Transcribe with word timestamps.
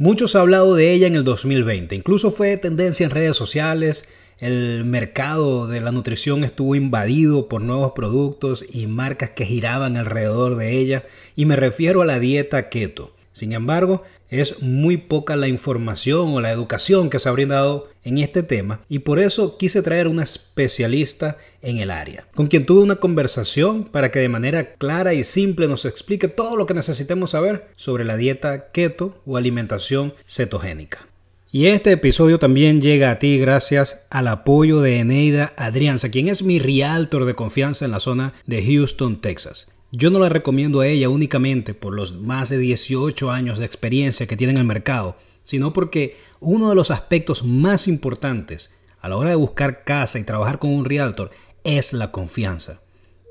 Muchos 0.00 0.36
han 0.36 0.42
hablado 0.42 0.76
de 0.76 0.92
ella 0.92 1.08
en 1.08 1.16
el 1.16 1.24
2020, 1.24 1.96
incluso 1.96 2.30
fue 2.30 2.56
tendencia 2.56 3.04
en 3.04 3.10
redes 3.10 3.36
sociales, 3.36 4.08
el 4.38 4.84
mercado 4.84 5.66
de 5.66 5.80
la 5.80 5.90
nutrición 5.90 6.44
estuvo 6.44 6.76
invadido 6.76 7.48
por 7.48 7.62
nuevos 7.62 7.94
productos 7.96 8.64
y 8.70 8.86
marcas 8.86 9.30
que 9.30 9.44
giraban 9.44 9.96
alrededor 9.96 10.54
de 10.54 10.78
ella, 10.78 11.04
y 11.34 11.46
me 11.46 11.56
refiero 11.56 12.00
a 12.00 12.06
la 12.06 12.20
dieta 12.20 12.68
keto. 12.68 13.12
Sin 13.32 13.52
embargo, 13.52 14.04
es 14.30 14.62
muy 14.62 14.96
poca 14.96 15.36
la 15.36 15.48
información 15.48 16.34
o 16.34 16.40
la 16.40 16.52
educación 16.52 17.10
que 17.10 17.18
se 17.18 17.28
ha 17.28 17.32
brindado 17.32 17.88
en 18.04 18.18
este 18.18 18.42
tema 18.42 18.80
y 18.88 19.00
por 19.00 19.18
eso 19.18 19.56
quise 19.58 19.82
traer 19.82 20.08
una 20.08 20.22
especialista 20.22 21.38
en 21.62 21.78
el 21.78 21.90
área, 21.90 22.26
con 22.34 22.46
quien 22.46 22.66
tuve 22.66 22.82
una 22.82 22.96
conversación 22.96 23.84
para 23.84 24.10
que 24.10 24.20
de 24.20 24.28
manera 24.28 24.74
clara 24.74 25.14
y 25.14 25.24
simple 25.24 25.68
nos 25.68 25.84
explique 25.84 26.28
todo 26.28 26.56
lo 26.56 26.66
que 26.66 26.74
necesitemos 26.74 27.30
saber 27.30 27.68
sobre 27.76 28.04
la 28.04 28.16
dieta 28.16 28.70
keto 28.70 29.20
o 29.26 29.36
alimentación 29.36 30.14
cetogénica. 30.26 31.08
Y 31.50 31.66
este 31.66 31.92
episodio 31.92 32.38
también 32.38 32.82
llega 32.82 33.10
a 33.10 33.18
ti 33.18 33.38
gracias 33.38 34.06
al 34.10 34.28
apoyo 34.28 34.82
de 34.82 34.98
Eneida 34.98 35.54
Adrianza, 35.56 36.10
quien 36.10 36.28
es 36.28 36.42
mi 36.42 36.58
realtor 36.58 37.24
de 37.24 37.32
confianza 37.32 37.86
en 37.86 37.92
la 37.92 38.00
zona 38.00 38.34
de 38.46 38.62
Houston, 38.62 39.22
Texas. 39.22 39.68
Yo 39.90 40.10
no 40.10 40.18
la 40.18 40.28
recomiendo 40.28 40.80
a 40.80 40.86
ella 40.86 41.08
únicamente 41.08 41.72
por 41.72 41.94
los 41.94 42.14
más 42.20 42.50
de 42.50 42.58
18 42.58 43.30
años 43.30 43.58
de 43.58 43.64
experiencia 43.64 44.26
que 44.26 44.36
tiene 44.36 44.52
en 44.52 44.58
el 44.58 44.64
mercado, 44.64 45.16
sino 45.44 45.72
porque 45.72 46.18
uno 46.40 46.68
de 46.68 46.74
los 46.74 46.90
aspectos 46.90 47.42
más 47.42 47.88
importantes 47.88 48.70
a 49.00 49.08
la 49.08 49.16
hora 49.16 49.30
de 49.30 49.36
buscar 49.36 49.84
casa 49.84 50.18
y 50.18 50.24
trabajar 50.24 50.58
con 50.58 50.74
un 50.74 50.84
realtor 50.84 51.30
es 51.64 51.94
la 51.94 52.12
confianza. 52.12 52.82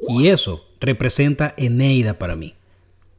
Y 0.07 0.29
eso 0.29 0.65
representa 0.79 1.53
Eneida 1.57 2.17
para 2.17 2.35
mí. 2.35 2.55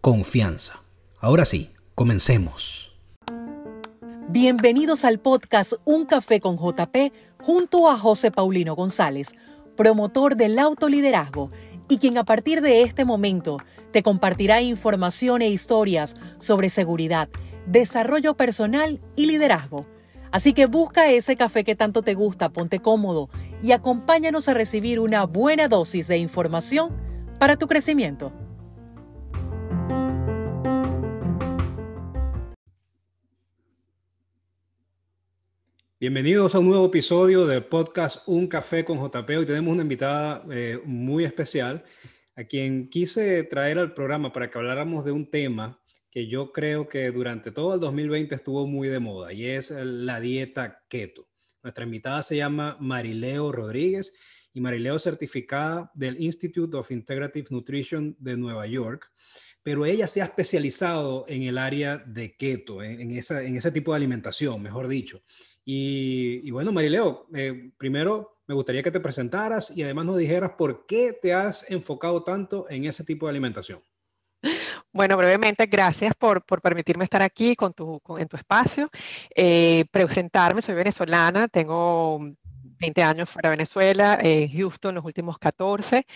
Confianza. 0.00 0.82
Ahora 1.20 1.44
sí, 1.44 1.70
comencemos. 1.94 2.98
Bienvenidos 4.30 5.04
al 5.04 5.20
podcast 5.20 5.74
Un 5.84 6.06
Café 6.06 6.40
con 6.40 6.56
JP 6.56 7.12
junto 7.40 7.88
a 7.88 7.96
José 7.96 8.32
Paulino 8.32 8.74
González, 8.74 9.28
promotor 9.76 10.34
del 10.34 10.58
autoliderazgo 10.58 11.50
y 11.88 11.98
quien 11.98 12.18
a 12.18 12.24
partir 12.24 12.60
de 12.60 12.82
este 12.82 13.04
momento 13.04 13.58
te 13.90 14.02
compartirá 14.02 14.60
información 14.60 15.42
e 15.42 15.48
historias 15.48 16.16
sobre 16.38 16.70
seguridad, 16.70 17.28
desarrollo 17.66 18.34
personal 18.34 19.00
y 19.16 19.26
liderazgo. 19.26 19.86
Así 20.30 20.52
que 20.52 20.66
busca 20.66 21.10
ese 21.10 21.36
café 21.36 21.64
que 21.64 21.74
tanto 21.74 22.02
te 22.02 22.14
gusta, 22.14 22.50
ponte 22.50 22.80
cómodo 22.80 23.30
y 23.62 23.72
acompáñanos 23.72 24.48
a 24.48 24.54
recibir 24.54 25.00
una 25.00 25.24
buena 25.24 25.68
dosis 25.68 26.06
de 26.06 26.18
información 26.18 26.94
para 27.38 27.56
tu 27.56 27.66
crecimiento. 27.66 28.32
Bienvenidos 36.00 36.54
a 36.54 36.60
un 36.60 36.68
nuevo 36.68 36.86
episodio 36.86 37.44
del 37.44 37.64
podcast 37.64 38.22
Un 38.28 38.46
Café 38.46 38.84
con 38.84 39.04
JP. 39.04 39.30
Hoy 39.30 39.46
tenemos 39.46 39.72
una 39.72 39.82
invitada 39.82 40.44
eh, 40.48 40.80
muy 40.84 41.24
especial 41.24 41.82
a 42.36 42.44
quien 42.44 42.88
quise 42.88 43.42
traer 43.42 43.80
al 43.80 43.94
programa 43.94 44.32
para 44.32 44.48
que 44.48 44.56
habláramos 44.58 45.04
de 45.04 45.10
un 45.10 45.28
tema 45.28 45.82
que 46.08 46.28
yo 46.28 46.52
creo 46.52 46.88
que 46.88 47.10
durante 47.10 47.50
todo 47.50 47.74
el 47.74 47.80
2020 47.80 48.32
estuvo 48.32 48.64
muy 48.68 48.86
de 48.86 49.00
moda 49.00 49.32
y 49.32 49.46
es 49.46 49.72
la 49.72 50.20
dieta 50.20 50.84
keto. 50.88 51.28
Nuestra 51.64 51.84
invitada 51.84 52.22
se 52.22 52.36
llama 52.36 52.76
Marileo 52.78 53.50
Rodríguez 53.50 54.14
y 54.54 54.60
Marileo 54.60 54.94
es 54.94 55.02
certificada 55.02 55.90
del 55.96 56.22
Institute 56.22 56.76
of 56.76 56.92
Integrative 56.92 57.48
Nutrition 57.50 58.14
de 58.20 58.36
Nueva 58.36 58.68
York, 58.68 59.10
pero 59.64 59.84
ella 59.84 60.06
se 60.06 60.22
ha 60.22 60.26
especializado 60.26 61.24
en 61.26 61.42
el 61.42 61.58
área 61.58 61.98
de 61.98 62.36
keto, 62.36 62.84
en, 62.84 63.00
en 63.00 63.56
ese 63.56 63.72
tipo 63.72 63.90
de 63.90 63.96
alimentación, 63.96 64.62
mejor 64.62 64.86
dicho. 64.86 65.24
Y, 65.70 66.50
bueno, 66.50 66.72
Marileo, 66.72 67.26
eh, 67.34 67.72
primero 67.76 68.38
me 68.46 68.54
gustaría 68.54 68.82
que 68.82 68.90
te 68.90 69.00
presentaras 69.00 69.76
y 69.76 69.82
además 69.82 70.06
nos 70.06 70.16
dijeras 70.16 70.52
por 70.56 70.86
qué 70.86 71.12
te 71.12 71.34
has 71.34 71.70
enfocado 71.70 72.24
tanto 72.24 72.64
en 72.70 72.86
ese 72.86 73.04
tipo 73.04 73.26
de 73.26 73.30
alimentación. 73.32 73.82
Bueno, 74.90 75.18
brevemente, 75.18 75.66
gracias 75.66 76.14
por, 76.14 76.42
por 76.46 76.62
permitirme 76.62 77.04
estar 77.04 77.20
aquí 77.20 77.54
con 77.54 77.74
tu, 77.74 78.00
en 78.18 78.26
tu 78.28 78.38
espacio. 78.38 78.88
Eh, 79.36 79.84
presentarme, 79.90 80.62
soy 80.62 80.74
venezolana, 80.74 81.48
tengo 81.48 82.18
20 82.78 83.02
años 83.02 83.30
fuera 83.30 83.50
de 83.50 83.56
Venezuela, 83.56 84.18
en 84.20 84.50
Houston 84.50 84.94
los 84.94 85.04
últimos 85.04 85.38
14. 85.38 86.06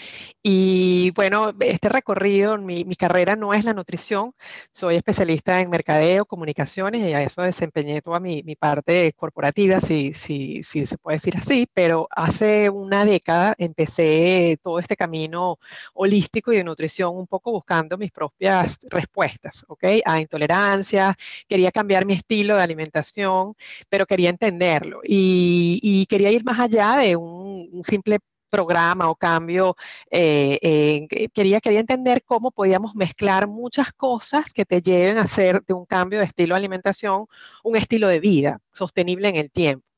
Y 0.43 1.11
bueno, 1.13 1.53
este 1.61 1.89
recorrido, 1.89 2.59
mi, 2.59 2.85
mi, 2.85 2.95
carrera 2.95 3.37
no 3.37 3.53
es 3.55 3.65
la 3.65 3.73
nutrición, 3.75 4.35
soy 4.73 4.97
especialista 4.97 5.61
en 5.61 5.71
mercadeo, 5.71 6.25
comunicaciones 6.25 7.03
y 7.03 7.13
a 7.15 7.23
eso 7.23 7.43
desempeñé 7.43 8.01
toda 8.03 8.21
mi, 8.21 8.43
mi 8.43 8.57
parte 8.57 9.13
corporativa, 9.15 9.81
si, 9.81 10.13
si, 10.13 10.63
si 10.63 10.87
se 10.87 10.99
puede 10.99 11.17
decir 11.17 11.37
así, 11.37 11.69
pero 11.73 12.09
hace 12.11 12.71
una 12.71 13.05
década 13.05 13.55
empecé 13.59 14.59
todo 14.63 14.79
este 14.79 14.97
camino 14.97 15.59
holístico 15.95 16.53
y 16.53 16.57
de 16.59 16.65
nutrición 16.65 17.17
un 17.17 17.27
poco 17.27 17.53
buscando 17.53 17.99
mis 17.99 18.13
propias 18.13 18.79
respuestas, 18.89 19.65
¿ok? 19.69 19.85
A 20.05 20.21
intolerancia, 20.21 21.17
quería 21.49 21.73
cambiar 21.73 22.05
mi 22.05 22.15
estilo 22.15 22.57
de 22.57 22.63
alimentación, 22.63 23.55
pero 23.89 24.07
quería 24.07 24.31
entenderlo 24.31 25.01
y, 25.05 25.81
y 25.83 26.07
quería 26.07 26.31
ir 26.31 26.45
más 26.45 26.52
más 26.53 26.61
allá 26.61 26.97
de 26.99 27.17
un, 27.17 27.83
simple 27.85 28.19
programa 28.51 29.09
o 29.09 29.17
cambio, 29.17 29.77
eh, 30.11 31.09
quería, 31.33 31.61
quería 31.61 31.81
entender 31.81 32.23
cómo 32.25 32.51
podíamos 32.51 32.95
mezclar 32.95 33.47
muchas 33.49 33.93
cosas 33.95 34.53
que 34.53 34.67
te 34.67 34.83
lleven 34.83 35.17
a 35.17 35.23
hacer 35.23 35.65
de 35.65 35.73
un 35.73 35.87
cambio 35.87 36.19
de 36.19 36.27
estilo 36.27 36.55
de 36.55 36.59
alimentación 36.59 37.27
un 37.65 37.77
estilo 37.77 38.09
de 38.09 38.21
vida 38.21 38.61
sostenible 38.73 39.31
en 39.31 39.37
el 39.37 39.51
tiempo 39.51 39.92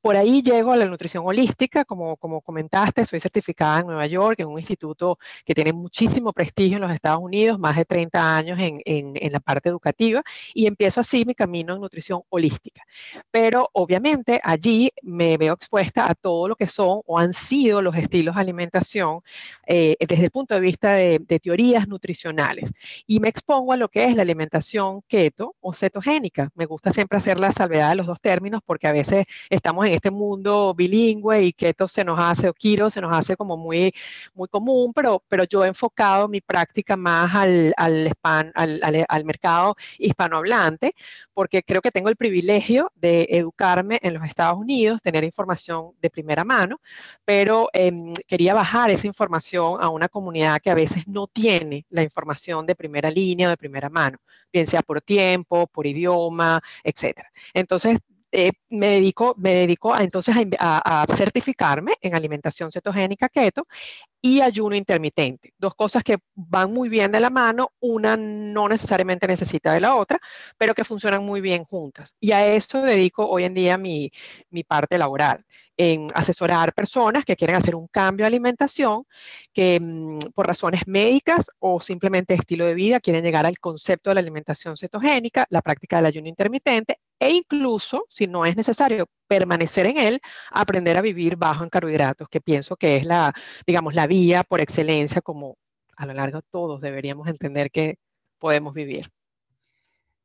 por 0.00 0.16
ahí 0.16 0.42
llego 0.42 0.72
a 0.72 0.76
la 0.76 0.86
nutrición 0.86 1.24
holística, 1.26 1.84
como, 1.84 2.16
como 2.16 2.40
comentaste, 2.40 3.04
soy 3.04 3.20
certificada 3.20 3.80
en 3.80 3.86
Nueva 3.86 4.06
York, 4.06 4.40
en 4.40 4.48
un 4.48 4.58
instituto 4.58 5.18
que 5.44 5.54
tiene 5.54 5.72
muchísimo 5.72 6.32
prestigio 6.32 6.76
en 6.76 6.82
los 6.82 6.92
Estados 6.92 7.20
Unidos, 7.20 7.58
más 7.58 7.76
de 7.76 7.84
30 7.84 8.36
años 8.36 8.58
en, 8.58 8.80
en, 8.84 9.12
en 9.14 9.32
la 9.32 9.40
parte 9.40 9.68
educativa, 9.68 10.22
y 10.54 10.66
empiezo 10.66 11.00
así 11.00 11.24
mi 11.24 11.34
camino 11.34 11.74
en 11.74 11.80
nutrición 11.80 12.22
holística. 12.28 12.82
Pero 13.30 13.68
obviamente 13.72 14.40
allí 14.42 14.90
me 15.02 15.36
veo 15.36 15.54
expuesta 15.54 16.08
a 16.10 16.14
todo 16.14 16.48
lo 16.48 16.56
que 16.56 16.66
son 16.66 17.02
o 17.06 17.18
han 17.18 17.32
sido 17.32 17.82
los 17.82 17.96
estilos 17.96 18.34
de 18.34 18.40
alimentación 18.40 19.20
eh, 19.66 19.96
desde 20.00 20.24
el 20.24 20.30
punto 20.30 20.54
de 20.54 20.60
vista 20.60 20.92
de, 20.92 21.18
de 21.18 21.40
teorías 21.40 21.88
nutricionales. 21.88 22.72
Y 23.06 23.20
me 23.20 23.28
expongo 23.28 23.72
a 23.72 23.76
lo 23.76 23.88
que 23.88 24.06
es 24.06 24.16
la 24.16 24.22
alimentación 24.22 25.02
keto 25.02 25.56
o 25.60 25.72
cetogénica. 25.72 26.50
Me 26.54 26.66
gusta 26.66 26.92
siempre 26.92 27.18
hacer 27.18 27.38
la 27.38 27.52
salvedad 27.52 27.90
de 27.90 27.96
los 27.96 28.06
dos 28.06 28.20
términos 28.20 28.60
porque 28.64 28.79
a 28.86 28.92
veces 28.92 29.26
estamos 29.48 29.86
en 29.86 29.94
este 29.94 30.10
mundo 30.10 30.74
bilingüe 30.74 31.42
y 31.42 31.52
keto 31.52 31.88
se 31.88 32.04
nos 32.04 32.18
hace, 32.18 32.48
o 32.48 32.54
kiro 32.54 32.90
se 32.90 33.00
nos 33.00 33.16
hace 33.16 33.36
como 33.36 33.56
muy, 33.56 33.92
muy 34.34 34.48
común, 34.48 34.92
pero, 34.94 35.22
pero 35.28 35.44
yo 35.44 35.64
he 35.64 35.68
enfocado 35.68 36.28
mi 36.28 36.40
práctica 36.40 36.96
más 36.96 37.34
al, 37.34 37.72
al, 37.76 38.12
al, 38.54 39.06
al 39.08 39.24
mercado 39.24 39.76
hispanohablante, 39.98 40.94
porque 41.32 41.62
creo 41.62 41.80
que 41.82 41.90
tengo 41.90 42.08
el 42.08 42.16
privilegio 42.16 42.92
de 42.94 43.26
educarme 43.30 43.98
en 44.02 44.14
los 44.14 44.24
Estados 44.24 44.58
Unidos, 44.58 45.02
tener 45.02 45.24
información 45.24 45.92
de 46.00 46.10
primera 46.10 46.44
mano, 46.44 46.80
pero 47.24 47.68
eh, 47.72 47.92
quería 48.26 48.54
bajar 48.54 48.90
esa 48.90 49.06
información 49.06 49.78
a 49.80 49.88
una 49.88 50.08
comunidad 50.08 50.60
que 50.60 50.70
a 50.70 50.74
veces 50.74 51.06
no 51.06 51.26
tiene 51.26 51.86
la 51.90 52.02
información 52.02 52.66
de 52.66 52.74
primera 52.74 53.10
línea 53.10 53.48
o 53.48 53.50
de 53.50 53.56
primera 53.56 53.88
mano, 53.88 54.18
bien 54.52 54.66
sea 54.66 54.82
por 54.82 55.00
tiempo, 55.00 55.66
por 55.66 55.86
idioma, 55.86 56.60
etcétera. 56.84 57.30
Entonces, 57.54 57.98
eh, 58.32 58.52
me 58.70 58.88
dedico, 58.88 59.34
me 59.38 59.54
dedico 59.54 59.96
entonces 59.96 60.34
a, 60.58 61.04
certificarme 61.14 61.94
en 62.00 62.14
alimentación 62.14 62.70
cetogénica 62.70 63.28
keto 63.28 63.66
y 64.22 64.40
ayuno 64.40 64.76
intermitente. 64.76 65.54
Dos 65.58 65.74
cosas 65.74 66.04
que 66.04 66.18
van 66.34 66.72
muy 66.72 66.88
bien 66.88 67.12
de 67.12 67.20
la 67.20 67.30
mano, 67.30 67.72
una 67.80 68.16
no 68.16 68.68
necesariamente 68.68 69.26
necesita 69.26 69.72
de 69.72 69.80
la 69.80 69.96
otra, 69.96 70.20
pero 70.58 70.74
que 70.74 70.84
funcionan 70.84 71.24
muy 71.24 71.40
bien 71.40 71.64
juntas. 71.64 72.14
Y 72.20 72.32
a 72.32 72.46
eso 72.46 72.82
dedico 72.82 73.26
hoy 73.26 73.44
en 73.44 73.54
día 73.54 73.78
mi, 73.78 74.10
mi 74.50 74.64
parte 74.64 74.98
laboral, 74.98 75.44
en 75.76 76.08
asesorar 76.14 76.74
personas 76.74 77.24
que 77.24 77.36
quieren 77.36 77.56
hacer 77.56 77.74
un 77.74 77.86
cambio 77.88 78.24
de 78.24 78.28
alimentación, 78.28 79.06
que 79.52 79.80
mmm, 79.80 80.18
por 80.34 80.46
razones 80.46 80.86
médicas 80.86 81.50
o 81.58 81.80
simplemente 81.80 82.34
estilo 82.34 82.66
de 82.66 82.74
vida 82.74 83.00
quieren 83.00 83.24
llegar 83.24 83.46
al 83.46 83.58
concepto 83.58 84.10
de 84.10 84.14
la 84.14 84.20
alimentación 84.20 84.76
cetogénica, 84.76 85.46
la 85.48 85.62
práctica 85.62 85.96
del 85.96 86.06
ayuno 86.06 86.28
intermitente 86.28 86.98
e 87.18 87.30
incluso, 87.32 88.06
si 88.08 88.26
no 88.26 88.46
es 88.46 88.56
necesario 88.56 89.06
permanecer 89.26 89.86
en 89.86 89.98
él, 89.98 90.20
aprender 90.50 90.96
a 90.96 91.02
vivir 91.02 91.36
bajo 91.36 91.62
en 91.62 91.70
carbohidratos, 91.70 92.28
que 92.28 92.40
pienso 92.40 92.76
que 92.76 92.96
es 92.96 93.04
la, 93.04 93.32
digamos, 93.66 93.94
la 93.94 94.06
vía 94.10 94.42
por 94.42 94.60
excelencia 94.60 95.22
como 95.22 95.56
a 95.96 96.04
lo 96.04 96.14
largo 96.14 96.42
todos 96.50 96.80
deberíamos 96.80 97.28
entender 97.28 97.70
que 97.70 97.96
podemos 98.40 98.74
vivir. 98.74 99.06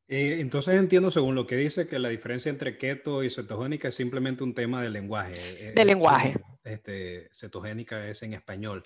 Eh, 0.08 0.38
entonces 0.40 0.74
entiendo, 0.76 1.12
según 1.12 1.36
lo 1.36 1.46
que 1.46 1.56
dice, 1.56 1.88
que 1.88 2.00
la 2.00 2.10
diferencia 2.10 2.50
entre 2.50 2.78
keto 2.78 3.24
y 3.24 3.30
cetogénica 3.30 3.90
es 3.90 3.96
simplemente 3.96 4.44
un 4.44 4.56
tema 4.56 4.82
de 4.82 4.90
lenguaje. 4.90 5.74
De 5.76 5.86
lenguaje. 5.86 6.36
Este, 6.64 7.30
cetogénica 7.32 8.08
es 8.08 8.24
en 8.24 8.34
español. 8.34 8.84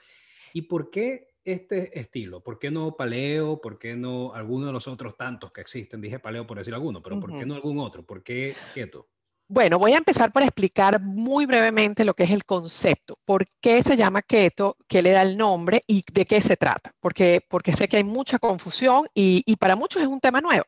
¿Y 0.53 0.63
por 0.63 0.89
qué 0.89 1.27
este 1.45 1.97
estilo? 1.97 2.43
¿Por 2.43 2.59
qué 2.59 2.69
no 2.69 2.97
paleo? 2.97 3.61
¿Por 3.61 3.79
qué 3.79 3.95
no 3.95 4.33
alguno 4.33 4.67
de 4.67 4.73
los 4.73 4.87
otros 4.89 5.15
tantos 5.15 5.53
que 5.53 5.61
existen? 5.61 6.01
Dije 6.01 6.19
paleo 6.19 6.45
por 6.45 6.57
decir 6.57 6.73
alguno, 6.73 7.01
pero 7.01 7.19
¿por 7.21 7.37
qué 7.37 7.45
no 7.45 7.55
algún 7.55 7.79
otro? 7.79 8.05
¿Por 8.05 8.21
qué 8.21 8.53
keto? 8.73 9.07
Bueno, 9.51 9.79
voy 9.79 9.93
a 9.93 9.97
empezar 9.97 10.31
por 10.31 10.43
explicar 10.43 11.01
muy 11.01 11.47
brevemente 11.47 12.05
lo 12.05 12.13
que 12.13 12.21
es 12.23 12.29
el 12.29 12.45
concepto. 12.45 13.17
¿Por 13.25 13.47
qué 13.59 13.81
se 13.81 13.97
llama 13.97 14.21
keto? 14.21 14.77
¿Qué 14.87 15.01
le 15.01 15.09
da 15.09 15.23
el 15.23 15.37
nombre? 15.37 15.83
¿Y 15.87 16.03
de 16.13 16.25
qué 16.27 16.39
se 16.39 16.55
trata? 16.55 16.93
Porque, 16.99 17.41
sé 17.75 17.87
que 17.87 17.97
hay 17.97 18.03
mucha 18.03 18.37
confusión 18.37 19.07
y, 19.15 19.55
para 19.55 19.75
muchos 19.75 20.03
es 20.03 20.07
un 20.07 20.19
tema 20.19 20.39
nuevo. 20.39 20.65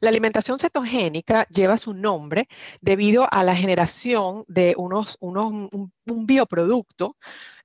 La 0.00 0.08
alimentación 0.08 0.58
cetogénica 0.58 1.46
lleva 1.48 1.76
su 1.76 1.94
nombre 1.94 2.48
debido 2.80 3.28
a 3.30 3.44
la 3.44 3.54
generación 3.54 4.44
de 4.48 4.74
unos, 4.76 5.16
unos, 5.20 5.52
un, 5.52 5.92
un 6.04 6.26
bioproducto 6.26 7.16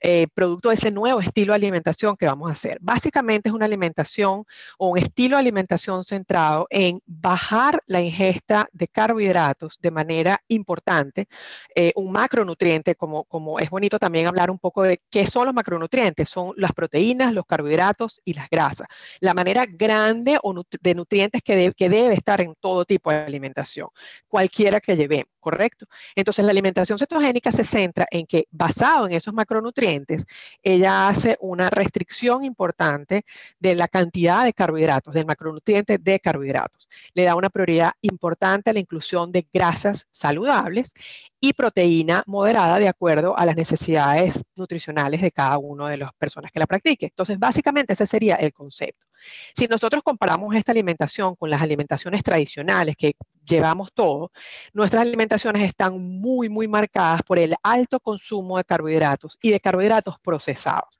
eh, 0.01 0.28
producto 0.34 0.69
de 0.69 0.75
ese 0.75 0.92
nuevo 0.92 1.19
estilo 1.19 1.54
de 1.54 1.57
alimentación 1.57 2.16
que 2.16 2.25
vamos 2.25 2.50
a 2.50 2.54
hacer. 2.54 2.78
Básicamente 2.81 3.50
es 3.50 3.56
una 3.56 3.66
alimentación 3.66 4.46
o 4.78 4.90
un 4.90 4.98
estilo 4.98 5.38
de 5.38 5.42
alimentación 5.42 6.04
centrado 6.04 6.68
en 6.69 7.01
bajar 7.06 7.84
la 7.86 8.01
ingesta 8.01 8.69
de 8.72 8.88
carbohidratos 8.88 9.80
de 9.81 9.92
manera 9.92 10.42
importante, 10.48 11.28
eh, 11.75 11.92
un 11.96 12.12
macronutriente, 12.12 12.96
como, 12.96 13.25
como 13.25 13.60
es 13.60 13.69
bonito 13.69 14.00
también 14.00 14.28
hablar 14.28 14.51
un 14.51 14.60
poco 14.60 14.84
de 14.84 15.01
qué 15.10 15.25
son 15.25 15.46
los 15.46 15.56
macronutrientes, 15.56 16.30
son 16.30 16.54
las 16.57 16.72
proteínas, 16.74 17.34
los 17.34 17.45
carbohidratos 17.45 18.22
y 18.24 18.34
las 18.34 18.50
grasas. 18.50 18.88
La 19.19 19.34
manera 19.34 19.66
grande 19.66 20.38
o 20.42 20.63
de 20.81 20.95
nutrientes 20.95 21.42
que, 21.44 21.74
debe 21.90 22.13
estar 22.13 22.42
en 22.42 22.56
todo 22.60 22.86
tipo 22.86 23.12
de 23.12 23.18
alimentación, 23.18 23.90
cualquiera 24.28 24.80
que 24.80 24.95
llevemos. 24.95 25.38
¿Correcto? 25.39 25.86
Entonces 26.15 26.45
la 26.45 26.51
alimentación 26.51 27.00
cetogénica 27.00 27.51
se 27.51 27.63
centra 27.63 28.07
en 28.12 28.25
que 28.25 28.47
basado 28.51 29.07
en 29.07 29.13
esos 29.13 29.33
macronutrientes, 29.33 30.25
ella 30.62 31.07
hace 31.07 31.38
una 31.41 31.69
restricción 31.69 32.44
importante 32.44 33.25
de 33.59 33.75
la 33.75 33.88
cantidad 33.88 34.44
de 34.45 34.53
carbohidratos, 34.53 35.13
del 35.13 35.25
macronutriente 35.25 35.97
de 35.97 36.19
carbohidratos. 36.19 36.88
Le 37.13 37.24
da 37.24 37.36
una 37.36 37.50
prioridad 37.50 37.91
importante 38.01 38.69
a 38.69 38.74
la 38.74 38.80
inclusión 38.80 39.31
de 39.31 39.47
grasas 39.51 40.06
saludables 40.12 40.94
y 41.39 41.53
proteína 41.53 42.24
moderada 42.27 42.80
de 42.80 42.88
acuerdo 42.88 43.38
a 43.38 43.45
las 43.45 43.56
necesidades 43.56 44.44
nutricionales 44.56 45.21
de 45.21 45.31
cada 45.31 45.57
una 45.57 45.89
de 45.89 45.97
las 45.97 46.13
personas 46.13 46.51
que 46.51 46.59
la 46.59 46.68
practique. 46.68 47.07
Entonces, 47.07 47.39
básicamente 47.39 47.94
ese 47.94 48.06
sería 48.06 48.35
el 48.35 48.53
concepto. 48.53 49.08
Si 49.56 49.68
nosotros 49.68 50.04
comparamos 50.04 50.56
esta 50.56 50.71
alimentación 50.71 51.36
con 51.36 51.50
las 51.50 51.62
alimentaciones 51.62 52.24
tradicionales 52.24 52.95
que 52.95 53.16
llevamos 53.45 53.94
todo, 53.94 54.31
nuestras 54.74 55.01
alimentaciones 55.01 55.63
están 55.63 56.00
muy, 56.00 56.50
muy 56.50 56.68
marcadas 56.68 57.24
por 57.24 57.39
el 57.39 57.56
alto 57.63 58.00
consumo 58.00 58.57
de 58.57 58.63
carbohidratos 58.63 59.38
y 59.42 59.51
de 59.51 59.60
carbohidratos 59.60 60.19
procesados. 60.19 61.00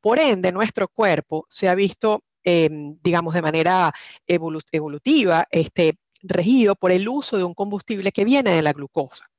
Por 0.00 0.18
ende, 0.18 0.52
nuestro 0.52 0.88
cuerpo 0.88 1.46
se 1.48 1.68
ha 1.68 1.74
visto, 1.74 2.22
em, 2.42 2.96
digamos, 3.02 3.34
de 3.34 3.42
manera 3.42 3.92
evolutiva, 4.26 5.46
este, 5.50 5.98
regido 6.22 6.74
por 6.74 6.90
el 6.90 7.08
uso 7.08 7.36
de 7.36 7.44
un 7.44 7.54
combustible 7.54 8.12
que 8.12 8.24
viene 8.24 8.50
de 8.50 8.62
la 8.62 8.72
glucosa 8.72 9.29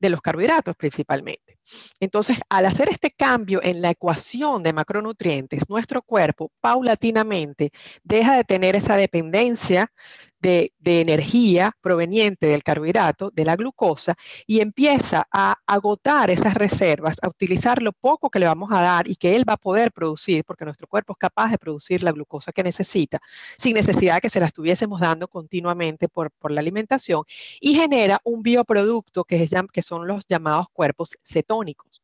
de 0.00 0.10
los 0.10 0.20
carbohidratos 0.20 0.76
principalmente. 0.76 1.58
Entonces, 2.00 2.38
al 2.48 2.66
hacer 2.66 2.88
este 2.88 3.10
cambio 3.10 3.60
en 3.62 3.82
la 3.82 3.90
ecuación 3.90 4.62
de 4.62 4.72
macronutrientes, 4.72 5.68
nuestro 5.68 6.02
cuerpo 6.02 6.50
paulatinamente 6.60 7.70
deja 8.02 8.36
de 8.36 8.44
tener 8.44 8.76
esa 8.76 8.96
dependencia 8.96 9.92
de, 10.40 10.72
energía 10.84 11.76
proveniente 11.80 12.46
del 12.46 12.62
carbohidrato, 12.62 13.30
de 13.30 13.44
la 13.44 13.56
glucosa, 13.56 14.16
y 14.46 14.60
empieza 14.60 15.26
a 15.30 15.56
agotar 15.66 16.30
esas 16.30 16.54
reservas, 16.54 17.16
a 17.22 17.28
utilizar 17.28 17.82
lo 17.82 17.92
poco 17.92 18.30
que 18.30 18.38
le 18.38 18.46
vamos 18.46 18.70
a 18.72 18.80
dar 18.80 19.08
y 19.08 19.16
que 19.16 19.36
él 19.36 19.48
va 19.48 19.54
a 19.54 19.56
poder 19.56 19.92
producir, 19.92 20.44
porque 20.44 20.64
nuestro 20.64 20.86
cuerpo 20.86 21.12
es 21.12 21.18
capaz 21.18 21.50
de 21.50 21.58
producir 21.58 22.02
la 22.02 22.12
glucosa 22.12 22.52
que 22.52 22.62
necesita, 22.62 23.20
sin 23.58 23.74
necesidad 23.74 24.16
de 24.16 24.20
que 24.22 24.28
se 24.28 24.40
la 24.40 24.46
estuviésemos 24.46 25.00
dando 25.00 25.28
continuamente 25.28 26.08
por, 26.08 26.32
la 26.50 26.60
alimentación, 26.60 27.24
y 27.60 27.74
genera 27.74 28.20
un 28.24 28.42
bioproducto 28.42 29.24
que, 29.24 29.46
que 29.72 29.82
son 29.82 30.06
los 30.06 30.24
llamados 30.26 30.66
cuerpos 30.72 31.16
cetónicos. 31.22 32.02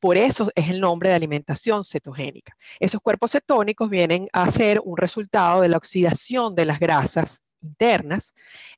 Por 0.00 0.16
eso 0.16 0.50
es 0.54 0.68
el 0.68 0.80
nombre 0.80 1.10
de 1.10 1.14
alimentación 1.14 1.84
cetogénica. 1.84 2.56
Esos 2.80 3.00
cuerpos 3.00 3.32
cetónicos 3.32 3.88
vienen 3.88 4.28
a 4.32 4.50
ser 4.50 4.80
un 4.84 4.96
resultado 4.96 5.60
de 5.60 5.68
la 5.68 5.76
oxidación 5.76 6.54
de 6.54 6.64
las 6.64 6.80
grasas 6.80 7.42
internas 7.64 8.34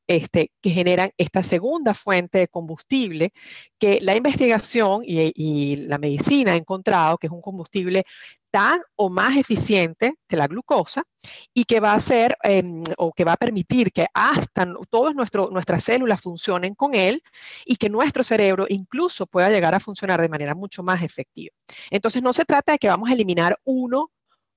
este, 0.06 0.52
que 0.60 0.70
generan 0.70 1.10
esta 1.18 1.42
segunda 1.42 1.94
fuente 1.94 2.38
de 2.38 2.48
combustible 2.48 3.32
que 3.78 4.00
la 4.00 4.14
investigación 4.16 5.02
y, 5.04 5.76
la 5.76 5.98
medicina 5.98 6.52
ha 6.52 6.56
encontrado 6.56 7.18
que 7.18 7.26
es 7.26 7.32
un 7.32 7.42
combustible 7.42 8.04
tan 8.50 8.80
o 8.96 9.08
más 9.08 9.36
eficiente 9.36 10.14
que 10.28 10.36
la 10.36 10.46
glucosa 10.46 11.04
y 11.52 11.64
que 11.64 11.80
va 11.80 11.92
a 11.92 12.00
ser 12.00 12.36
em, 12.42 12.82
o 12.98 13.12
que 13.12 13.24
va 13.24 13.32
a 13.32 13.36
permitir 13.36 13.92
que 13.92 14.06
hasta 14.14 14.66
todas 14.90 15.14
nuestras 15.14 15.82
células 15.82 16.20
funcionen 16.20 16.74
con 16.74 16.94
él 16.94 17.22
y 17.64 17.76
que 17.76 17.88
nuestro 17.88 18.22
cerebro 18.22 18.66
incluso 18.68 19.26
pueda 19.26 19.50
llegar 19.50 19.74
a 19.74 19.80
funcionar 19.80 20.20
de 20.20 20.28
manera 20.28 20.54
mucho 20.54 20.82
más 20.82 21.02
efectiva. 21.02 21.54
Entonces 21.90 22.22
no 22.22 22.32
se 22.32 22.44
trata 22.44 22.72
de 22.72 22.78
que 22.78 22.88
vamos 22.88 23.10
a 23.10 23.12
eliminar 23.12 23.58
uno 23.64 24.10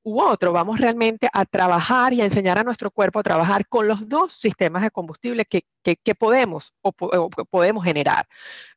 u 0.04 0.22
otro. 0.22 0.54
Vamos 0.54 0.80
realmente 0.80 1.30
a 1.32 1.46
trabajar 1.46 2.14
y 2.14 2.22
a 2.22 2.26
enseñar 2.26 2.58
a 2.60 2.64
nuestro 2.64 2.92
cuerpo 2.92 3.20
a 3.20 3.24
trabajar 3.24 3.68
con 3.68 3.88
los 3.88 4.08
dos 4.08 4.34
sistemas 4.34 4.84
de 4.84 4.92
combustible 4.92 5.46
que, 5.46 5.64
podemos 6.18 6.74
o, 6.82 6.92
podemos 6.92 7.84
generar, 7.84 8.28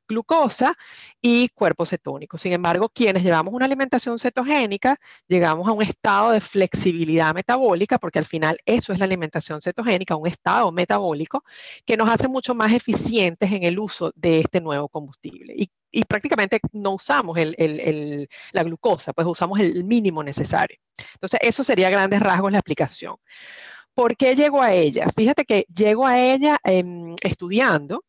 glucosa 0.08 0.74
y 1.20 1.48
cuerpo 1.50 1.86
cetónico. 1.86 2.36
Sin 2.38 2.52
embargo, 2.52 2.88
quienes 2.88 3.22
llevamos 3.22 3.54
una 3.54 3.66
alimentación 3.66 4.18
cetogénica, 4.18 4.98
llegamos 5.28 5.68
a 5.68 5.72
un 5.72 5.82
estado 5.82 6.32
de 6.32 6.40
flexibilidad 6.40 7.34
metabólica, 7.34 7.98
porque 7.98 8.18
al 8.18 8.26
final 8.26 8.58
eso 8.66 8.92
es 8.92 8.98
la 8.98 9.04
alimentación 9.06 9.62
cetogénica, 9.62 10.16
un 10.16 10.26
estado 10.26 10.70
metabólico 10.72 11.44
que 11.86 11.96
nos 11.96 12.08
hace 12.08 12.28
mucho 12.28 12.54
más 12.54 12.72
eficientes 12.72 13.52
en 13.52 13.64
el 13.64 13.78
uso 13.78 14.12
de 14.14 14.40
este 14.40 14.60
nuevo 14.60 14.88
combustible. 14.88 15.54
Y 15.56 15.70
y 15.92 16.04
prácticamente 16.04 16.58
no 16.72 16.94
usamos 16.94 17.36
la 17.38 18.62
glucosa, 18.64 19.12
pues 19.12 19.26
usamos 19.26 19.60
el 19.60 19.84
mínimo 19.84 20.24
necesario. 20.24 20.78
Entonces, 21.14 21.38
eso 21.42 21.62
sería 21.62 21.88
a 21.88 21.90
grandes 21.90 22.20
rasgos 22.20 22.50
la 22.50 22.58
aplicación. 22.58 23.16
¿Por 23.94 24.16
qué 24.16 24.34
llego 24.34 24.62
a 24.62 24.72
ella? 24.72 25.06
Fíjate 25.14 25.44
que 25.44 25.66
llego 25.74 26.06
a 26.06 26.18
ella 26.18 26.58
em, 26.64 27.14
estudiando 27.22 28.04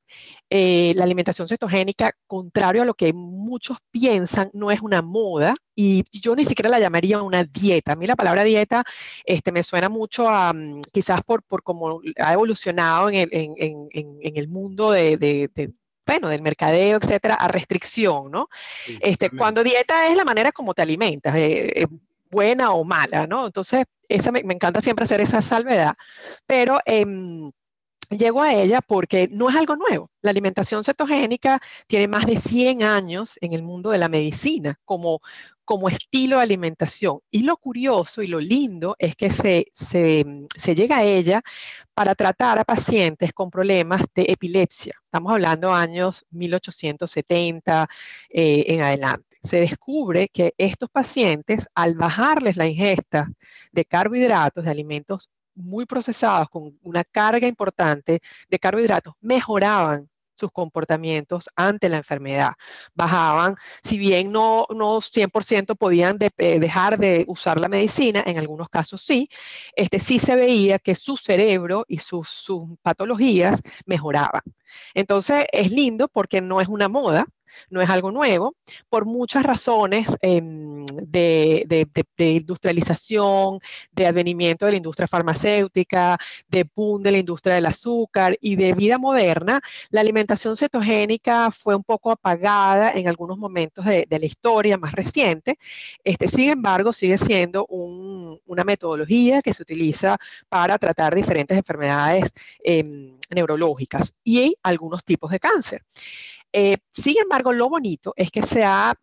eh, 0.50 0.94
la 0.96 1.04
alimentación 1.04 1.48
cetogénica, 1.48 2.16
contrario 2.28 2.84
a 2.84 2.86
lo 2.86 2.94
que 2.94 3.12
muchos 3.14 3.78
piensan, 3.92 4.50
no 4.54 4.72
es 4.72 4.82
una 4.82 5.02
moda 5.02 5.56
y 5.76 6.06
yo 6.12 6.36
ni 6.36 6.46
siquiera 6.46 6.70
la 6.70 6.80
llamaría 6.80 7.22
una 7.22 7.44
dieta. 7.44 7.94
A 7.94 7.96
mí 7.96 8.08
la 8.08 8.16
palabra 8.16 8.44
dieta 8.44 8.84
este, 9.26 9.52
me 9.52 9.64
suena 9.64 9.90
mucho 9.90 10.30
a, 10.30 10.54
mm, 10.54 10.82
quizás 10.94 11.22
por, 11.24 11.44
por 11.44 11.64
cómo 11.64 12.02
ha 12.18 12.34
evolucionado 12.34 13.10
en 13.10 13.30
el, 14.36 14.48
mundo 14.48 14.92
de 14.92 15.18
bueno, 16.06 16.30
del 16.30 16.42
mercadeo, 16.42 16.98
etcétera, 16.98 17.36
a 17.36 17.48
restricción, 17.48 18.30
¿no? 18.32 18.50
este, 19.00 19.30
cuando 19.30 19.64
dieta 19.64 20.08
es 20.08 20.18
la 20.18 20.26
manera 20.26 20.52
como 20.52 20.74
te 20.74 20.82
alimentas, 20.82 21.36
eh, 21.36 21.84
eh, 21.84 21.88
buena 22.34 22.74
o 22.74 22.84
mala, 22.84 23.28
¿no? 23.28 23.46
Entonces, 23.46 23.86
esa 24.10 24.32
me, 24.32 24.40
encanta 24.40 24.82
siempre 24.82 25.04
hacer 25.04 25.22
esa 25.22 25.42
salvedad, 25.42 25.94
pero 26.48 26.80
em, 26.86 27.52
llego 28.10 28.42
a 28.42 28.54
ella 28.54 28.82
porque 28.82 29.28
no 29.32 29.50
es 29.50 29.56
algo 29.56 29.76
nuevo. 29.76 30.10
La 30.22 30.32
alimentación 30.32 30.84
cetogénica 30.84 31.60
tiene 31.88 32.08
más 32.08 32.26
de 32.26 32.38
100 32.38 32.84
años 32.84 33.38
en 33.42 33.54
el 33.54 33.64
mundo 33.64 33.92
de 33.92 33.98
la 33.98 34.10
medicina 34.10 34.80
como, 34.86 35.22
como 35.66 35.88
estilo 35.90 36.38
de 36.38 36.44
alimentación. 36.44 37.20
Y 37.32 37.44
lo 37.44 37.58
curioso 37.58 38.22
y 38.22 38.28
lo 38.28 38.40
lindo 38.40 38.96
es 39.00 39.16
que 39.16 39.30
se, 39.30 39.68
se, 39.74 40.76
llega 40.76 40.98
a 40.98 41.04
ella 41.04 41.42
para 41.94 42.16
tratar 42.16 42.60
a 42.60 42.66
pacientes 42.66 43.34
con 43.34 43.50
problemas 43.50 44.04
de 44.16 44.26
epilepsia. 44.30 44.94
Estamos 45.06 45.34
hablando 45.34 45.74
años 45.74 46.26
1870 46.32 47.88
eh, 48.30 48.66
en 48.68 48.82
adelante. 48.82 49.33
Se 49.44 49.60
descubre 49.60 50.30
que 50.30 50.54
estos 50.58 50.90
pacientes, 50.90 51.68
al 51.76 51.96
bajarles 51.96 52.58
la 52.58 52.68
ingesta 52.68 53.30
de 53.72 53.86
carbohidratos, 53.86 54.64
de 54.64 54.72
alimentos 54.72 55.30
muy 55.56 55.86
procesados, 55.86 56.50
con 56.50 56.78
una 56.82 57.04
carga 57.04 57.48
importante 57.48 58.22
de 58.50 58.60
carbohidratos, 58.60 59.14
mejoraban 59.22 60.10
sus 60.36 60.52
comportamientos 60.52 61.50
ante 61.56 61.90
la 61.90 61.98
enfermedad. 61.98 62.54
Bajaban, 62.94 63.56
si 63.84 63.98
bien 63.98 64.32
no, 64.32 64.66
no 64.70 65.00
100% 65.02 65.76
podían 65.76 66.18
eh, 66.20 66.60
dejar 66.60 66.98
de 66.98 67.24
usar 67.28 67.60
la 67.60 67.70
medicina, 67.70 68.24
en 68.26 68.38
algunos 68.38 68.70
casos 68.70 69.02
sí, 69.02 69.30
este, 69.76 70.00
sí 70.00 70.20
se 70.20 70.36
veía 70.36 70.80
que 70.80 70.96
su 70.96 71.18
cerebro 71.18 71.86
y 71.88 72.00
sus, 72.00 72.30
sus 72.30 72.64
patologías 72.82 73.62
mejoraban. 73.86 74.42
Entonces 74.94 75.46
es 75.52 75.72
lindo 75.72 76.08
porque 76.08 76.42
no 76.42 76.62
es 76.62 76.68
una 76.68 76.90
moda, 76.90 77.28
no 77.70 77.82
es 77.82 77.90
algo 77.90 78.12
nuevo, 78.12 78.56
por 78.90 79.06
muchas 79.06 79.44
razones 79.44 80.08
em, 80.22 80.86
de, 80.86 81.88
industrialización, 82.18 83.60
de 83.92 84.08
advenimiento 84.08 84.66
de 84.66 84.72
la 84.72 84.78
industria 84.78 85.08
farmacéutica, 85.08 86.18
de 86.48 86.68
boom 86.76 87.04
de 87.04 87.12
la 87.12 87.18
industria 87.18 87.56
del 87.56 87.66
azúcar 87.66 88.38
y 88.42 88.56
de 88.56 88.74
vida 88.74 88.98
moderna, 88.98 89.62
la 89.90 90.02
alimentación 90.02 90.56
cetogénica 90.56 91.52
fue 91.52 91.76
un 91.76 91.84
poco 91.84 92.12
apagada 92.12 92.92
en 92.92 93.08
algunos 93.08 93.38
momentos 93.38 93.86
de, 93.86 94.08
la 94.10 94.26
historia 94.26 94.78
más 94.78 94.94
reciente. 94.94 95.58
Este, 96.04 96.28
sin 96.28 96.52
embargo, 96.52 96.94
sigue 96.94 97.18
siendo 97.18 97.66
una 97.66 98.64
metodología 98.64 99.42
que 99.42 99.54
se 99.54 99.64
utiliza 99.64 100.18
para 100.50 100.78
tratar 100.78 101.16
diferentes 101.16 101.58
enfermedades 101.58 102.32
em, 102.64 103.18
neurológicas 103.30 104.14
y 104.24 104.56
algunos 104.64 105.04
tipos 105.04 105.32
de 105.32 105.40
cáncer. 105.40 105.84
Eh, 106.54 106.78
sin 106.92 107.18
embargo, 107.18 107.52
lo 107.52 107.68
bonito 107.68 108.14
es 108.16 108.32
que 108.32 108.44
se 108.44 108.64
ha 108.64 108.96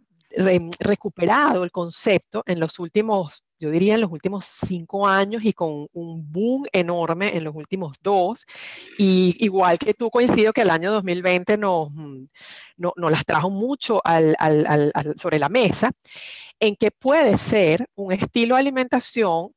recuperado 0.78 1.64
el 1.64 1.73
concepto 1.73 2.45
en 2.47 2.61
los 2.61 2.78
últimos, 2.78 3.45
yo 3.59 3.71
diría 3.71 3.95
en 3.95 4.00
los 4.00 4.12
últimos 4.12 4.45
cinco 4.45 5.07
años 5.07 5.45
y 5.45 5.52
con 5.52 5.88
un 5.92 6.33
boom 6.33 6.66
enorme 6.73 7.37
en 7.37 7.45
los 7.45 7.54
últimos 7.54 7.97
dos. 8.00 8.47
Y 8.99 9.37
igual 9.40 9.78
que 9.78 9.95
tú 9.95 10.09
coincido 10.11 10.52
que 10.52 10.62
el 10.62 10.71
año 10.71 10.92
2020 10.92 11.57
nos, 11.59 11.90
mm, 11.90 12.25
no, 12.76 12.92
las 12.97 13.25
trajo 13.25 13.50
mucho 13.50 14.00
sobre 15.16 15.38
la 15.38 15.49
mesa, 15.49 15.90
en 16.61 16.76
que 16.76 16.90
puede 16.92 17.37
ser 17.37 17.88
un 17.97 18.12
estilo 18.12 18.54
de 18.54 18.61
alimentación 18.61 19.52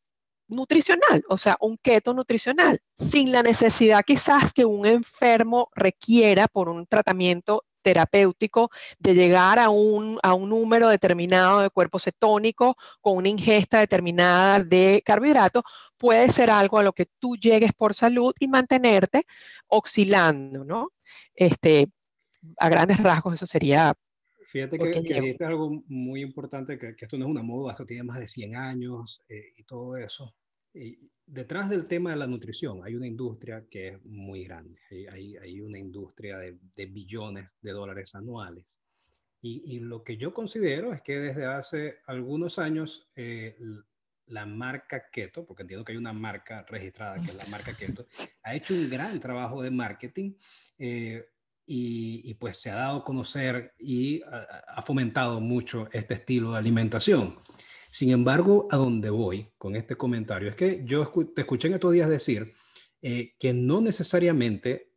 nutricional, 0.48 1.24
o 1.30 1.38
sea, 1.38 1.58
un 1.62 1.78
keto 1.78 2.14
nutricional, 2.14 2.80
sin 2.94 3.32
la 3.32 3.44
necesidad 3.44 4.04
quizás 4.06 4.54
que 4.54 4.66
un 4.66 4.86
enfermo 4.86 5.70
requiera 5.76 6.48
por 6.48 6.70
un 6.70 6.86
tratamiento 6.86 7.64
terapéutico 7.84 8.72
de 8.98 9.14
llegar 9.14 9.60
a 9.60 9.70
un, 9.70 10.20
a 10.24 10.34
un 10.34 10.50
número 10.50 10.90
determinado 10.90 11.60
de 11.60 11.70
cuerpo 11.70 12.00
cetónico 12.00 12.76
con 13.02 13.18
una 13.18 13.30
ingesta 13.30 13.80
determinada 13.80 14.60
de 14.60 15.04
carbohidratos, 15.06 15.64
puede 15.98 16.30
ser 16.30 16.50
algo 16.50 16.80
a 16.80 16.84
lo 16.84 16.94
que 16.94 17.08
tú 17.20 17.36
llegues 17.36 17.74
por 17.74 17.94
salud 17.94 18.34
y 18.40 18.48
mantenerte 18.48 19.26
oscilando, 19.68 20.64
¿no? 20.64 20.92
Este, 21.36 21.90
a 22.58 22.70
grandes 22.70 23.02
rasgos 23.02 23.36
eso 23.36 23.46
sería 23.46 23.94
Fíjate 24.54 24.78
que, 24.78 24.92
que 24.92 25.30
es 25.32 25.42
algo 25.42 25.84
muy 25.88 26.22
importante, 26.22 26.78
que, 26.78 26.94
esto 26.96 27.18
no 27.18 27.26
es 27.26 27.32
una 27.32 27.42
moda, 27.42 27.72
esto 27.72 27.88
tiene 27.88 28.04
más 28.04 28.20
de 28.20 28.28
100 28.28 28.56
años 28.56 29.24
eh, 29.28 29.52
y 29.58 29.64
todo 29.64 29.98
eso. 29.98 30.36
Y 30.74 30.98
detrás 31.26 31.70
del 31.70 31.86
tema 31.86 32.12
de 32.12 32.18
la 32.18 32.28
nutrición 32.28 32.82
hay 32.84 32.96
una 32.96 33.08
industria 33.08 33.66
que 33.70 33.90
es 33.90 34.06
muy 34.06 34.44
grande, 34.44 34.80
hay, 35.12 35.38
hay 35.38 35.62
una 35.62 35.78
industria 35.78 36.38
de, 36.38 36.58
de, 36.76 36.86
billones 36.86 37.58
de 37.62 37.72
dólares 37.72 38.16
anuales. 38.16 38.66
Y, 39.42 39.76
y, 39.76 39.80
lo 39.80 40.04
que 40.04 40.16
yo 40.16 40.34
considero 40.34 40.94
es 40.94 41.02
que 41.02 41.20
desde 41.20 41.46
hace 41.46 41.98
algunos 42.08 42.60
años 42.60 43.10
eh, 43.16 43.58
la 44.28 44.46
marca 44.46 45.10
Keto, 45.12 45.46
porque 45.46 45.64
entiendo 45.64 45.84
que 45.84 45.92
hay 45.92 45.98
una 45.98 46.14
marca 46.14 46.66
registrada 46.68 47.16
que 47.16 47.26
es 47.26 47.36
la 47.36 47.46
marca 47.48 47.76
Keto, 47.76 48.08
ha 48.44 48.56
hecho 48.56 48.74
un 48.74 48.90
gran 48.90 49.20
trabajo 49.20 49.62
de 49.62 49.70
marketing 49.70 50.34
eh, 50.78 51.26
y, 51.66 52.22
y, 52.30 52.34
pues 52.36 52.58
se 52.58 52.70
ha 52.70 52.76
dado 52.76 53.00
a 53.00 53.04
conocer 53.06 53.74
y 53.80 54.22
ha, 54.24 54.64
ha 54.68 54.82
fomentado 54.82 55.40
mucho 55.40 55.90
este 55.92 56.16
estilo 56.16 56.54
de 56.54 56.58
alimentación. 56.58 57.38
Sin 57.94 58.10
embargo, 58.10 58.68
a 58.72 58.78
donde 58.78 59.12
voy 59.12 59.52
con 59.56 59.76
este 59.76 59.96
comentario 59.96 60.50
es 60.50 60.56
que 60.56 60.82
yo 60.84 61.08
te 61.36 61.42
escuché 61.42 61.68
en 61.68 61.76
estos 61.76 61.94
días 61.94 62.10
decir 62.10 62.52
eh, 63.04 63.36
que 63.38 63.54
no 63.54 63.82
necesariamente 63.82 64.96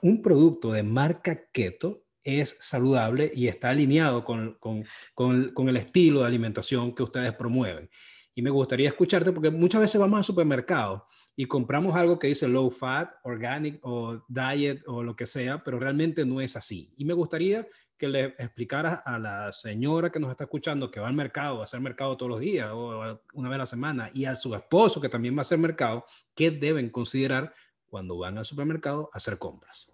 un 0.00 0.22
producto 0.22 0.72
de 0.72 0.82
marca 0.82 1.50
keto 1.52 2.06
es 2.22 2.56
saludable 2.60 3.30
y 3.34 3.48
está 3.48 3.68
alineado 3.68 4.24
con, 4.24 4.54
con, 4.54 4.86
con, 5.12 5.50
con, 5.50 5.68
el 5.68 5.76
estilo 5.76 6.20
de 6.20 6.26
alimentación 6.28 6.94
que 6.94 7.02
ustedes 7.02 7.34
promueven. 7.34 7.90
Y 8.34 8.40
me 8.40 8.48
gustaría 8.48 8.88
escucharte 8.88 9.30
porque 9.30 9.50
muchas 9.50 9.82
veces 9.82 10.00
vamos 10.00 10.16
al 10.16 10.24
supermercado 10.24 11.06
y 11.36 11.46
compramos 11.46 11.96
algo 11.96 12.18
que 12.18 12.28
dice 12.28 12.48
low 12.48 12.70
fat, 12.70 13.14
organic 13.24 13.78
o 13.82 14.22
diet 14.28 14.82
o 14.86 15.02
lo 15.02 15.16
que 15.16 15.26
sea, 15.26 15.62
pero 15.64 15.78
realmente 15.78 16.24
no 16.24 16.40
es 16.40 16.56
así. 16.56 16.92
Y 16.96 17.04
me 17.04 17.14
gustaría 17.14 17.66
que 17.96 18.08
le 18.08 18.24
explicaras 18.38 19.00
a 19.04 19.18
la 19.18 19.52
señora 19.52 20.10
que 20.10 20.20
nos 20.20 20.30
está 20.30 20.44
escuchando 20.44 20.90
que 20.90 21.00
va 21.00 21.08
al 21.08 21.14
mercado, 21.14 21.56
va 21.56 21.60
a 21.62 21.64
hacer 21.64 21.80
mercado 21.80 22.16
todos 22.16 22.30
los 22.30 22.40
días 22.40 22.70
o 22.72 23.20
una 23.34 23.48
vez 23.48 23.56
a 23.56 23.58
la 23.58 23.66
semana, 23.66 24.10
y 24.12 24.24
a 24.24 24.36
su 24.36 24.54
esposo 24.54 25.00
que 25.00 25.08
también 25.08 25.34
va 25.36 25.40
a 25.40 25.42
hacer 25.42 25.58
mercado, 25.58 26.04
qué 26.34 26.50
deben 26.50 26.90
considerar 26.90 27.54
cuando 27.86 28.18
van 28.18 28.38
al 28.38 28.44
supermercado 28.44 29.10
a 29.12 29.18
hacer 29.18 29.38
compras. 29.38 29.90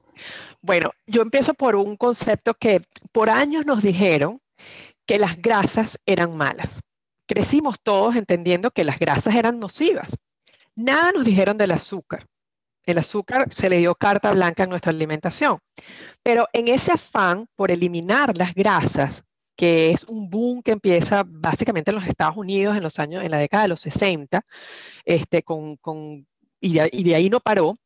Bueno, 0.61 0.91
yo 1.07 1.23
empiezo 1.23 1.55
por 1.55 1.77
un 1.77 1.97
concepto 1.97 2.55
que 2.55 2.83
por 3.13 3.31
años 3.31 3.67
nos 3.67 3.83
dijeron 3.83 4.41
que 5.07 5.19
las 5.19 5.41
grasas 5.41 5.99
eran 6.07 6.37
malas. 6.37 6.81
Crecimos 7.27 7.81
todos 7.83 8.17
entendiendo 8.17 8.71
que 8.71 8.85
las 8.85 8.99
grasas 8.99 9.35
eran 9.35 9.59
nocivas. 9.59 10.17
Nada 10.77 11.13
nos 11.13 11.25
dijeron 11.25 11.57
del 11.57 11.73
azúcar. 11.73 12.27
El 12.85 12.99
azúcar 12.99 13.53
se 13.55 13.69
le 13.69 13.79
dio 13.79 13.95
carta 13.95 14.33
blanca 14.33 14.65
en 14.65 14.71
nuestra 14.71 14.91
alimentación. 14.91 15.59
Pero 16.23 16.49
en 16.53 16.69
ese 16.69 16.93
afán 16.93 17.47
por 17.55 17.71
eliminar 17.71 18.37
las 18.37 18.55
grasas, 18.55 19.25
que 19.57 19.91
es 19.91 20.05
un 20.05 20.31
boom 20.31 20.63
que 20.63 20.73
empieza 20.73 21.23
básicamente 21.27 21.91
en 21.91 21.97
los 21.97 22.07
Estados 22.07 22.37
Unidos 22.37 22.77
en 22.77 22.83
los 22.83 22.99
años, 22.99 23.23
en 23.23 23.31
la 23.31 23.39
década 23.39 23.65
de 23.65 23.69
los 23.69 23.81
60, 23.81 24.43
este, 25.05 25.43
con, 25.43 25.79
y, 26.61 26.73
de, 26.75 26.89
y 26.93 27.05
de 27.05 27.15
ahí 27.15 27.29
no 27.29 27.41
paró, 27.41 27.79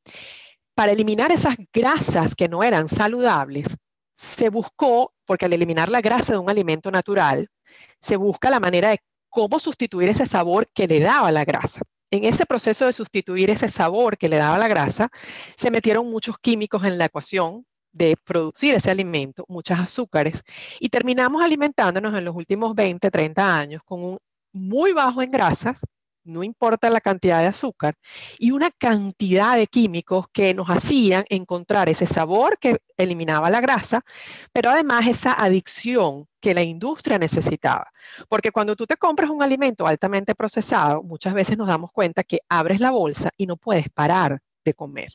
para 0.74 0.92
eliminar 0.92 1.32
esas 1.32 1.56
grasas 1.72 2.34
que 2.34 2.48
no 2.48 2.62
eran 2.62 2.88
saludables, 2.88 3.76
se 4.16 4.48
buscó, 4.50 5.12
porque 5.24 5.46
al 5.46 5.52
eliminar 5.52 5.88
la 5.88 6.00
grasa 6.00 6.34
de 6.34 6.38
un 6.38 6.50
alimento 6.50 6.90
natural, 6.90 7.48
se 8.00 8.16
busca 8.16 8.50
la 8.50 8.60
manera 8.60 8.90
de 8.90 9.00
cómo 9.28 9.58
sustituir 9.58 10.08
ese 10.08 10.26
sabor 10.26 10.68
que 10.72 10.86
le 10.86 11.00
daba 11.00 11.32
la 11.32 11.44
grasa 11.44 11.80
en 12.14 12.24
ese 12.24 12.46
proceso 12.46 12.86
de 12.86 12.92
sustituir 12.92 13.50
ese 13.50 13.68
sabor 13.68 14.16
que 14.18 14.28
le 14.28 14.36
daba 14.36 14.58
la 14.58 14.68
grasa, 14.68 15.10
se 15.56 15.70
metieron 15.70 16.10
muchos 16.10 16.38
químicos 16.38 16.84
en 16.84 16.98
la 16.98 17.06
ecuación 17.06 17.66
de 17.92 18.16
producir 18.24 18.74
ese 18.74 18.90
alimento, 18.90 19.44
muchos 19.48 19.78
azúcares, 19.78 20.42
y 20.80 20.88
terminamos 20.88 21.42
alimentándonos 21.42 22.14
en 22.14 22.24
los 22.24 22.34
últimos 22.34 22.74
20, 22.74 23.10
30 23.10 23.56
años 23.56 23.82
con 23.84 24.02
un 24.02 24.18
muy 24.52 24.92
bajo 24.92 25.22
en 25.22 25.30
grasas, 25.30 25.80
no 26.24 26.42
importa 26.42 26.88
la 26.90 27.00
cantidad 27.00 27.40
de 27.40 27.46
azúcar, 27.46 27.94
y 28.38 28.50
una 28.50 28.70
cantidad 28.70 29.56
de 29.56 29.66
químicos 29.66 30.26
que 30.32 30.54
nos 30.54 30.68
hacían 30.68 31.24
encontrar 31.28 31.88
ese 31.88 32.06
sabor 32.06 32.58
que 32.58 32.78
eliminaba 32.96 33.50
la 33.50 33.60
grasa, 33.60 34.02
pero 34.52 34.70
además 34.70 35.06
esa 35.06 35.32
adicción 35.32 36.26
que 36.44 36.52
la 36.52 36.62
industria 36.62 37.18
necesitaba. 37.18 37.90
Porque 38.28 38.52
cuando 38.52 38.76
tú 38.76 38.84
te 38.84 38.98
compras 38.98 39.30
un 39.30 39.42
alimento 39.42 39.86
altamente 39.86 40.34
procesado, 40.34 41.02
muchas 41.02 41.32
veces 41.32 41.56
nos 41.56 41.68
damos 41.68 41.90
cuenta 41.90 42.22
que 42.22 42.40
abres 42.50 42.80
la 42.80 42.90
bolsa 42.90 43.30
y 43.38 43.46
no 43.46 43.56
puedes 43.56 43.88
parar 43.88 44.40
de 44.62 44.74
comer. 44.74 45.08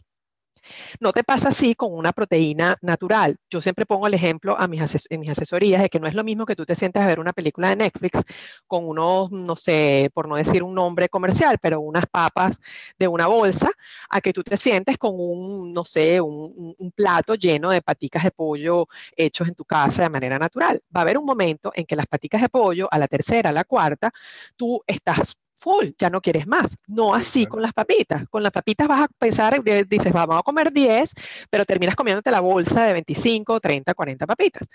No 1.00 1.13
te 1.13 1.24
pasa 1.24 1.50
así 1.50 1.75
con 1.75 1.94
una 1.94 2.12
proteína 2.12 2.78
natural. 2.82 3.38
Yo 3.50 3.62
siempre 3.62 3.86
pongo 3.86 4.08
el 4.08 4.13
ejemplo 4.13 4.56
a 4.60 4.68
mis 4.68 4.80
en 5.10 5.20
mis 5.20 5.30
asesorías 5.30 5.82
de 5.82 5.89
que 5.89 6.00
no 6.00 6.08
es 6.08 6.13
lo 6.13 6.24
mismo 6.24 6.46
que 6.46 6.56
tú 6.56 6.66
te 6.66 6.75
sientes 6.75 7.01
a 7.01 7.08
ver 7.08 7.20
una 7.20 7.34
película 7.34 7.70
de 7.70 7.75
Netflix 7.78 8.24
con 8.68 8.88
unos, 8.88 9.32
no 9.32 9.56
sé, 9.56 10.10
por 10.13 10.28
no 10.28 10.36
decir 10.36 10.63
un 10.63 10.75
nombre 10.75 11.10
comercial, 11.10 11.58
pero 11.62 11.80
unas 11.80 12.06
papas 12.06 12.60
de 12.98 13.08
una 13.08 13.28
bolsa, 13.28 13.70
a 14.10 14.22
que 14.22 14.34
tú 14.34 14.44
te 14.44 14.58
sientes 14.58 14.98
con 14.98 15.13
un, 15.16 15.74
no 15.74 15.84
sé, 15.86 16.22
un, 16.22 16.75
un 16.78 16.92
plato 16.92 17.36
lleno 17.36 17.70
de 17.72 17.82
paticas 17.82 18.24
de 18.24 18.32
pollo 18.32 18.88
hechos 19.16 19.48
en 19.48 19.56
tu 19.56 19.66
casa 19.66 20.04
de 20.04 20.10
manera 20.10 20.39
natural. 20.39 20.82
Va 20.96 21.01
a 21.01 21.04
haber 21.04 21.18
un 21.18 21.25
momento 21.25 21.72
en 21.75 21.86
que 21.86 21.96
las 21.96 22.08
paticas 22.08 22.42
de 22.42 22.50
pollo, 22.50 22.88
a 22.92 22.98
la 22.98 23.08
tercera, 23.08 23.50
a 23.50 23.54
la 23.54 23.63
cuarta, 23.63 24.12
tú 24.56 24.82
estás 24.88 25.36
full, 25.60 25.89
ya 26.00 26.10
no 26.10 26.22
quieres 26.22 26.48
más. 26.48 26.78
No 26.88 27.13
así 27.13 27.46
con 27.46 27.62
las 27.62 27.74
papitas. 27.74 28.25
Con 28.30 28.42
las 28.42 28.51
papitas 28.51 28.88
vas 28.88 29.01
a 29.01 29.08
pensar, 29.08 29.62
dices, 29.88 30.12
vamos 30.12 30.39
a 30.39 30.44
comer 30.44 30.72
10, 30.72 31.13
pero 31.50 31.66
terminas 31.66 31.96
comiéndote 31.96 32.32
la 32.32 32.39
bolsa 32.39 32.86
de 32.86 32.94
25, 32.94 33.60
30, 33.60 33.94
40 33.94 34.25
papitas. 34.25 34.68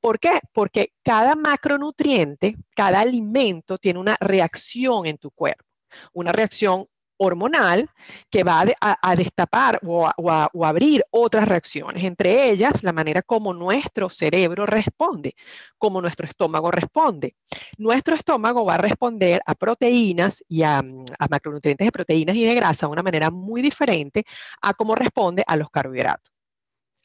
¿Por 0.00 0.18
qué? 0.18 0.40
Porque 0.52 0.92
cada 1.02 1.34
macronutriente, 1.34 2.56
cada 2.74 3.00
alimento 3.00 3.78
tiene 3.78 4.00
una 4.00 4.16
reacción 4.20 5.06
en 5.06 5.18
tu 5.18 5.30
cuerpo. 5.30 5.64
Una 6.12 6.32
reacción 6.32 6.86
hormonal 7.22 7.88
que 8.30 8.42
va 8.44 8.64
a, 8.80 9.16
destapar 9.16 9.80
o 9.84 10.06
a, 10.06 10.50
abrir 10.62 11.04
otras 11.10 11.46
reacciones, 11.46 12.02
entre 12.04 12.50
ellas 12.50 12.82
la 12.82 12.92
manera 12.92 13.22
como 13.22 13.54
nuestro 13.54 14.08
cerebro 14.08 14.66
responde, 14.66 15.34
como 15.78 16.00
nuestro 16.00 16.26
estómago 16.26 16.70
responde. 16.70 17.36
Nuestro 17.78 18.14
estómago 18.14 18.64
va 18.64 18.74
a 18.74 18.78
responder 18.78 19.40
a 19.46 19.54
proteínas 19.54 20.42
y 20.48 20.62
a, 20.62 20.78
a 20.78 21.28
macronutrientes 21.28 21.86
de 21.86 21.92
proteínas 21.92 22.36
y 22.36 22.44
de 22.44 22.54
grasa 22.54 22.86
de 22.86 22.92
una 22.92 23.02
manera 23.02 23.30
muy 23.30 23.62
diferente 23.62 24.24
a 24.60 24.74
cómo 24.74 24.94
responde 24.94 25.44
a 25.46 25.56
los 25.56 25.70
carbohidratos 25.70 26.31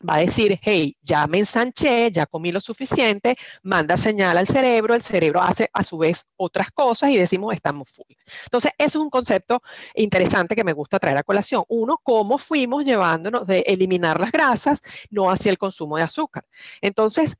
va 0.08 0.16
a 0.16 0.20
decir, 0.20 0.60
hey, 0.62 0.96
ya 1.02 1.26
me 1.28 1.40
ensanché, 1.40 2.12
ya 2.12 2.26
comí 2.26 2.52
lo 2.52 2.60
suficiente, 2.62 3.36
manda 3.64 3.98
señal 3.98 4.38
al 4.38 4.48
cerebro, 4.48 4.94
el 4.94 5.02
cerebro 5.02 5.42
hace 5.42 5.70
a 5.74 5.84
su 5.84 5.98
vez 5.98 6.28
otras 6.36 6.72
cosas 6.72 7.10
y 7.10 7.18
decimos, 7.18 7.54
estamos 7.54 7.90
full. 7.90 8.16
Entonces, 8.46 8.72
eso 8.78 9.00
es 9.00 9.04
un 9.04 9.10
concepto 9.10 9.62
interesante 9.96 10.56
que 10.56 10.64
me 10.64 10.74
gusta 10.74 11.00
traer 11.00 11.18
a 11.18 11.24
colación. 11.24 11.64
Uno, 11.68 12.00
cómo 12.04 12.38
fuimos 12.38 12.86
llevándonos 12.86 13.48
de 13.48 13.60
eliminar 13.62 14.20
las 14.20 14.32
grasas, 14.32 14.82
no 15.10 15.30
hacia 15.32 15.50
el 15.50 15.58
consumo 15.58 15.98
de 15.98 16.04
azúcar. 16.04 16.46
Entonces, 16.82 17.38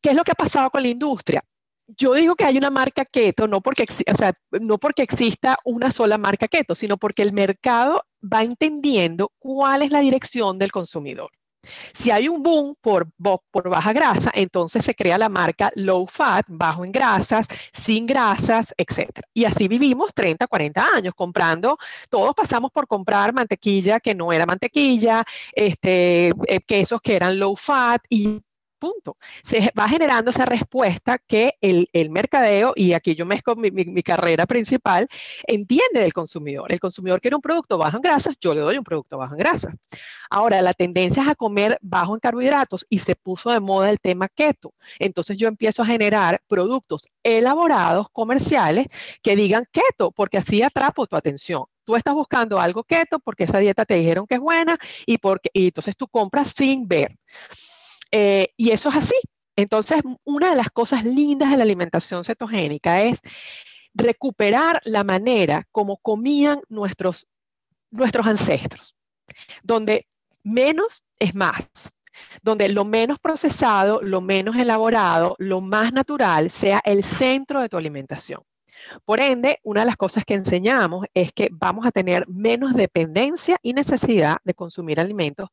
¿qué 0.00 0.10
es 0.10 0.16
lo 0.16 0.24
que 0.24 0.32
ha 0.32 0.34
pasado 0.34 0.70
con 0.70 0.82
la 0.82 0.88
industria? 0.88 1.42
Yo 1.96 2.14
digo 2.14 2.36
que 2.36 2.44
hay 2.44 2.56
una 2.56 2.70
marca 2.70 3.04
keto, 3.04 3.48
no 3.48 3.60
porque, 3.60 3.84
o 3.84 4.58
no 4.60 4.78
porque 4.78 5.02
exista 5.02 5.58
una 5.64 5.90
sola 5.90 6.18
marca 6.18 6.46
keto, 6.46 6.74
sino 6.74 6.96
porque 6.98 7.22
el 7.22 7.32
mercado 7.32 8.04
va 8.22 8.44
entendiendo 8.44 9.32
cuál 9.38 9.82
es 9.82 9.90
la 9.90 10.00
dirección 10.00 10.58
del 10.58 10.70
consumidor. 10.70 11.30
Si 11.92 12.10
hay 12.10 12.28
un 12.28 12.42
boom 12.42 12.74
por, 12.80 13.08
por, 13.50 13.68
baja 13.68 13.92
grasa, 13.92 14.30
entonces 14.34 14.84
se 14.84 14.94
crea 14.94 15.18
la 15.18 15.28
marca 15.28 15.70
low 15.74 16.06
fat, 16.06 16.46
bajo 16.48 16.84
en 16.84 16.92
grasas, 16.92 17.46
sin 17.72 18.06
grasas, 18.06 18.74
etc. 18.76 19.20
Y 19.34 19.44
así 19.44 19.68
vivimos 19.68 20.14
30, 20.14 20.46
40 20.46 20.86
años 20.94 21.14
comprando, 21.14 21.78
todos 22.08 22.34
pasamos 22.34 22.70
por 22.72 22.86
comprar 22.86 23.32
mantequilla 23.32 24.00
que 24.00 24.14
no 24.14 24.32
era 24.32 24.46
mantequilla, 24.46 25.24
este, 25.52 26.32
eh, 26.46 26.60
quesos 26.66 27.00
que 27.00 27.16
eran 27.16 27.38
low 27.38 27.56
fat 27.56 28.02
y 28.08 28.40
Punto. 28.80 29.18
Se 29.42 29.70
va 29.78 29.86
generando 29.88 30.30
esa 30.30 30.46
respuesta 30.46 31.18
que 31.18 31.54
el, 31.60 31.86
mercadeo, 32.10 32.72
y 32.74 32.94
aquí 32.94 33.14
yo 33.14 33.26
mezclo 33.26 33.54
mi, 33.54 33.70
mi, 33.70 34.02
carrera 34.02 34.46
principal, 34.46 35.06
entiende 35.46 36.00
del 36.00 36.14
consumidor. 36.14 36.72
El 36.72 36.80
consumidor 36.80 37.20
quiere 37.20 37.36
un 37.36 37.42
producto 37.42 37.76
bajo 37.76 37.98
en 37.98 38.02
grasas, 38.02 38.36
yo 38.40 38.54
le 38.54 38.60
doy 38.60 38.78
un 38.78 38.84
producto 38.84 39.18
bajo 39.18 39.34
en 39.34 39.38
grasas. 39.38 39.74
Ahora, 40.30 40.62
la 40.62 40.72
tendencia 40.72 41.22
es 41.22 41.28
a 41.28 41.34
comer 41.34 41.78
bajo 41.82 42.14
en 42.14 42.20
carbohidratos 42.20 42.86
y 42.88 43.00
se 43.00 43.16
puso 43.16 43.50
de 43.50 43.60
moda 43.60 43.90
el 43.90 44.00
tema 44.00 44.28
keto. 44.28 44.72
Entonces 44.98 45.36
yo 45.36 45.46
empiezo 45.46 45.82
a 45.82 45.86
generar 45.86 46.40
productos 46.48 47.06
elaborados, 47.22 48.08
comerciales, 48.10 48.86
que 49.22 49.36
digan 49.36 49.66
keto, 49.70 50.10
porque 50.10 50.38
así 50.38 50.62
atrapo 50.62 51.06
tu 51.06 51.16
atención 51.16 51.64
tú 51.84 51.96
estás 51.96 52.14
buscando 52.14 52.60
algo 52.60 52.84
keto 52.84 53.18
porque 53.18 53.44
esa 53.44 53.58
dieta 53.58 53.84
te 53.84 53.94
dijeron 53.94 54.24
que 54.26 54.36
es 54.36 54.40
buena 54.40 54.78
y 55.06 55.18
porque 55.18 55.50
y 55.52 55.66
entonces 55.66 55.96
tú 55.96 56.06
compras 56.06 56.52
sin 56.56 56.86
ver. 56.86 57.18
Eh, 58.10 58.52
y 58.56 58.70
eso 58.70 58.88
es 58.88 58.96
así. 58.96 59.16
Entonces, 59.56 60.00
una 60.24 60.50
de 60.50 60.56
las 60.56 60.70
cosas 60.70 61.04
lindas 61.04 61.50
de 61.50 61.56
la 61.56 61.64
alimentación 61.64 62.24
cetogénica 62.24 63.02
es 63.02 63.20
recuperar 63.94 64.80
la 64.84 65.04
manera 65.04 65.66
como 65.72 65.98
comían 65.98 66.60
nuestros, 66.68 67.26
nuestros 67.90 68.26
ancestros, 68.26 68.94
donde 69.62 70.06
menos 70.42 71.02
es 71.18 71.34
más, 71.34 71.68
donde 72.42 72.68
lo 72.68 72.84
menos 72.84 73.18
procesado, 73.18 74.00
lo 74.02 74.20
menos 74.20 74.56
elaborado, 74.56 75.34
lo 75.38 75.60
más 75.60 75.92
natural 75.92 76.50
sea 76.50 76.80
el 76.84 77.04
centro 77.04 77.60
de 77.60 77.68
tu 77.68 77.76
alimentación. 77.76 78.42
Por 79.04 79.20
ende, 79.20 79.60
una 79.62 79.80
de 79.80 79.86
las 79.86 79.96
cosas 79.96 80.24
que 80.24 80.34
enseñamos 80.34 81.06
es 81.14 81.32
que 81.32 81.48
vamos 81.52 81.86
a 81.86 81.92
tener 81.92 82.26
menos 82.28 82.74
dependencia 82.74 83.58
y 83.62 83.72
necesidad 83.72 84.38
de 84.44 84.54
consumir 84.54 85.00
alimentos 85.00 85.48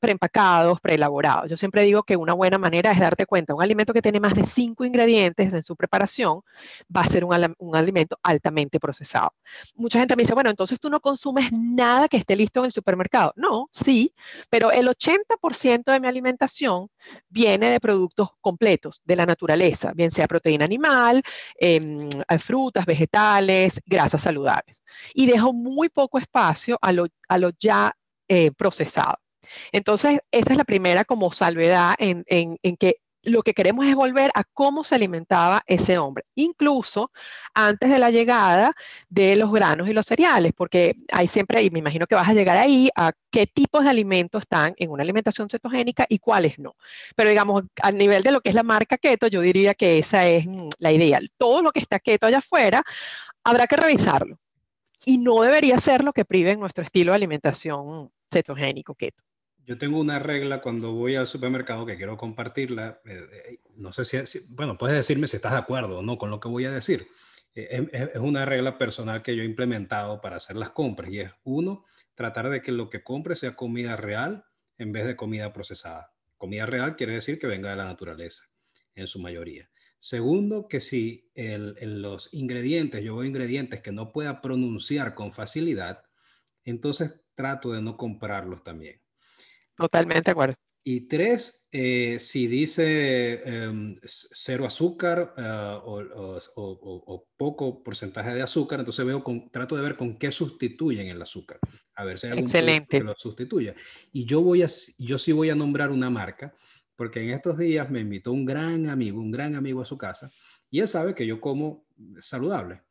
preempacados, 0.00 0.80
preelaborados. 0.80 1.48
Yo 1.48 1.56
siempre 1.56 1.84
digo 1.84 2.02
que 2.02 2.16
una 2.16 2.32
buena 2.32 2.58
manera 2.58 2.90
es 2.90 2.98
darte 2.98 3.24
cuenta, 3.24 3.54
un 3.54 3.62
alimento 3.62 3.92
que 3.92 4.02
tiene 4.02 4.18
más 4.18 4.34
de 4.34 4.44
cinco 4.44 4.84
ingredientes 4.84 5.52
en 5.52 5.62
su 5.62 5.76
preparación 5.76 6.40
va 6.94 7.02
a 7.02 7.04
ser 7.04 7.24
un, 7.24 7.32
alimento 7.74 8.18
altamente 8.22 8.80
procesado. 8.80 9.32
Mucha 9.76 10.00
gente 10.00 10.16
me 10.16 10.24
dice, 10.24 10.34
bueno, 10.34 10.50
entonces 10.50 10.80
tú 10.80 10.90
no 10.90 11.00
consumes 11.00 11.52
nada 11.52 12.08
que 12.08 12.16
esté 12.16 12.34
listo 12.34 12.60
en 12.60 12.66
el 12.66 12.72
supermercado. 12.72 13.32
No, 13.36 13.68
sí, 13.72 14.12
pero 14.50 14.72
el 14.72 14.88
80% 14.88 15.92
de 15.92 16.00
mi 16.00 16.08
alimentación 16.08 16.88
viene 17.28 17.70
de 17.70 17.80
productos 17.80 18.30
completos, 18.40 19.00
de 19.04 19.16
la 19.16 19.26
naturaleza, 19.26 19.92
bien 19.94 20.10
sea 20.10 20.26
proteína 20.26 20.64
animal, 20.64 21.22
eh, 21.60 22.08
vegetales, 22.86 23.80
grasas 23.86 24.22
saludables. 24.22 24.82
Y 25.14 25.26
dejo 25.26 25.52
muy 25.52 25.88
poco 25.88 26.18
espacio 26.18 26.78
a 26.80 26.92
lo, 26.92 27.06
ya 27.58 27.94
eh, 28.28 28.50
procesado. 28.52 29.16
Entonces, 29.72 30.20
esa 30.30 30.52
es 30.52 30.58
la 30.58 30.64
primera 30.64 31.04
como 31.04 31.32
salvedad 31.32 31.94
en, 31.98 32.24
en 32.28 32.76
que 32.76 32.96
lo 33.22 33.42
que 33.42 33.54
queremos 33.54 33.86
es 33.86 33.94
volver 33.94 34.30
a 34.34 34.44
cómo 34.44 34.84
se 34.84 34.94
alimentaba 34.94 35.62
ese 35.66 35.98
hombre, 35.98 36.24
incluso 36.34 37.10
antes 37.54 37.90
de 37.90 37.98
la 37.98 38.10
llegada 38.10 38.72
de 39.08 39.36
los 39.36 39.52
granos 39.52 39.88
y 39.88 39.92
los 39.92 40.06
cereales, 40.06 40.52
porque 40.56 40.96
hay 41.12 41.26
siempre, 41.28 41.62
y 41.62 41.70
me 41.70 41.78
imagino 41.78 42.06
que 42.06 42.14
vas 42.14 42.28
a 42.28 42.34
llegar 42.34 42.58
ahí, 42.58 42.88
a 42.96 43.12
qué 43.30 43.46
tipos 43.46 43.84
de 43.84 43.90
alimentos 43.90 44.42
están 44.42 44.74
en 44.76 44.90
una 44.90 45.02
alimentación 45.02 45.48
cetogénica 45.48 46.06
y 46.08 46.18
cuáles 46.18 46.58
no. 46.58 46.74
Pero 47.16 47.30
digamos, 47.30 47.64
a 47.82 47.92
nivel 47.92 48.22
de 48.22 48.32
lo 48.32 48.40
que 48.40 48.48
es 48.50 48.54
la 48.54 48.62
marca 48.62 48.98
keto, 48.98 49.28
yo 49.28 49.40
diría 49.40 49.74
que 49.74 49.98
esa 49.98 50.26
es 50.26 50.46
mm, 50.46 50.68
la 50.78 50.92
idea. 50.92 51.20
Todo 51.38 51.62
lo 51.62 51.72
que 51.72 51.80
está 51.80 52.00
keto 52.00 52.26
allá 52.26 52.38
afuera, 52.38 52.82
habrá 53.44 53.66
que 53.66 53.76
revisarlo. 53.76 54.38
Y 55.04 55.18
no 55.18 55.42
debería 55.42 55.78
ser 55.78 56.04
lo 56.04 56.12
que 56.12 56.24
prive 56.24 56.56
nuestro 56.56 56.84
estilo 56.84 57.12
de 57.12 57.16
alimentación 57.16 58.10
cetogénico 58.30 58.94
keto. 58.94 59.22
Yo 59.64 59.78
tengo 59.78 60.00
una 60.00 60.18
regla 60.18 60.60
cuando 60.60 60.92
voy 60.92 61.14
al 61.14 61.28
supermercado 61.28 61.86
que 61.86 61.96
quiero 61.96 62.16
compartirla. 62.16 63.00
Eh, 63.04 63.26
eh, 63.32 63.60
no 63.76 63.92
sé 63.92 64.04
si, 64.26 64.40
bueno, 64.50 64.76
puedes 64.76 64.96
decirme 64.96 65.28
si 65.28 65.36
estás 65.36 65.52
de 65.52 65.58
acuerdo 65.58 65.98
o 65.98 66.02
no 66.02 66.18
con 66.18 66.30
lo 66.30 66.40
que 66.40 66.48
voy 66.48 66.64
a 66.64 66.72
decir. 66.72 67.06
Eh, 67.54 67.88
es, 67.92 68.20
una 68.20 68.44
regla 68.44 68.76
personal 68.76 69.22
que 69.22 69.36
yo 69.36 69.42
he 69.42 69.46
implementado 69.46 70.20
para 70.20 70.36
hacer 70.36 70.56
las 70.56 70.70
compras 70.70 71.10
y 71.10 71.20
es 71.20 71.30
uno, 71.44 71.84
tratar 72.14 72.50
de 72.50 72.60
que 72.60 72.72
lo 72.72 72.90
que 72.90 73.04
compre 73.04 73.36
sea 73.36 73.54
comida 73.54 73.96
real 73.96 74.44
en 74.78 74.92
vez 74.92 75.06
de 75.06 75.16
comida 75.16 75.52
procesada. 75.52 76.12
Comida 76.38 76.66
real 76.66 76.96
quiere 76.96 77.14
decir 77.14 77.38
que 77.38 77.46
venga 77.46 77.70
de 77.70 77.76
la 77.76 77.84
naturaleza 77.84 78.44
en 78.94 79.06
su 79.06 79.20
mayoría. 79.20 79.70
Segundo, 80.00 80.66
que 80.66 80.80
si 80.80 81.30
en 81.34 82.02
los 82.02 82.34
ingredientes, 82.34 83.04
yo 83.04 83.14
veo 83.14 83.24
ingredientes 83.24 83.80
que 83.80 83.92
no 83.92 84.10
pueda 84.10 84.40
pronunciar 84.40 85.14
con 85.14 85.32
facilidad, 85.32 86.02
entonces 86.64 87.24
trato 87.36 87.70
de 87.72 87.82
no 87.82 87.96
comprarlos 87.96 88.64
también. 88.64 89.01
Totalmente 89.76 90.26
de 90.26 90.30
acuerdo. 90.30 90.54
Y 90.84 91.02
tres, 91.02 91.68
eh, 91.70 92.16
si 92.18 92.48
dice 92.48 93.40
em, 93.44 93.96
cero 94.04 94.66
azúcar 94.66 95.32
eh, 95.36 95.78
o, 95.84 97.28
poco 97.36 97.84
porcentaje 97.84 98.34
de 98.34 98.42
azúcar, 98.42 98.80
entonces 98.80 99.06
veo 99.06 99.22
con, 99.22 99.48
trato 99.50 99.76
de 99.76 99.82
ver 99.82 99.96
con 99.96 100.18
qué 100.18 100.32
sustituyen 100.32 101.06
el 101.06 101.22
azúcar. 101.22 101.60
A 101.94 102.04
ver 102.04 102.18
si 102.18 102.26
hay 102.26 102.32
algún 102.32 102.44
Excelente. 102.46 102.98
que 102.98 103.04
lo 103.04 103.14
sustituya. 103.16 103.76
Y 104.12 104.24
yo, 104.24 104.42
voy 104.42 104.62
a, 104.64 104.68
yo 104.98 105.18
sí 105.18 105.30
voy 105.30 105.50
a 105.50 105.54
nombrar 105.54 105.90
una 105.90 106.10
marca, 106.10 106.52
porque 106.96 107.22
en 107.22 107.30
estos 107.30 107.58
días 107.58 107.88
me 107.88 108.00
invitó 108.00 108.32
un 108.32 108.44
gran 108.44 108.88
amigo, 108.88 109.20
un 109.20 109.30
gran 109.30 109.54
amigo 109.54 109.82
a 109.82 109.84
su 109.84 109.96
casa, 109.96 110.32
y 110.68 110.80
él 110.80 110.88
sabe 110.88 111.14
que 111.14 111.26
yo 111.26 111.40
como 111.40 111.86
saludable. 112.20 112.82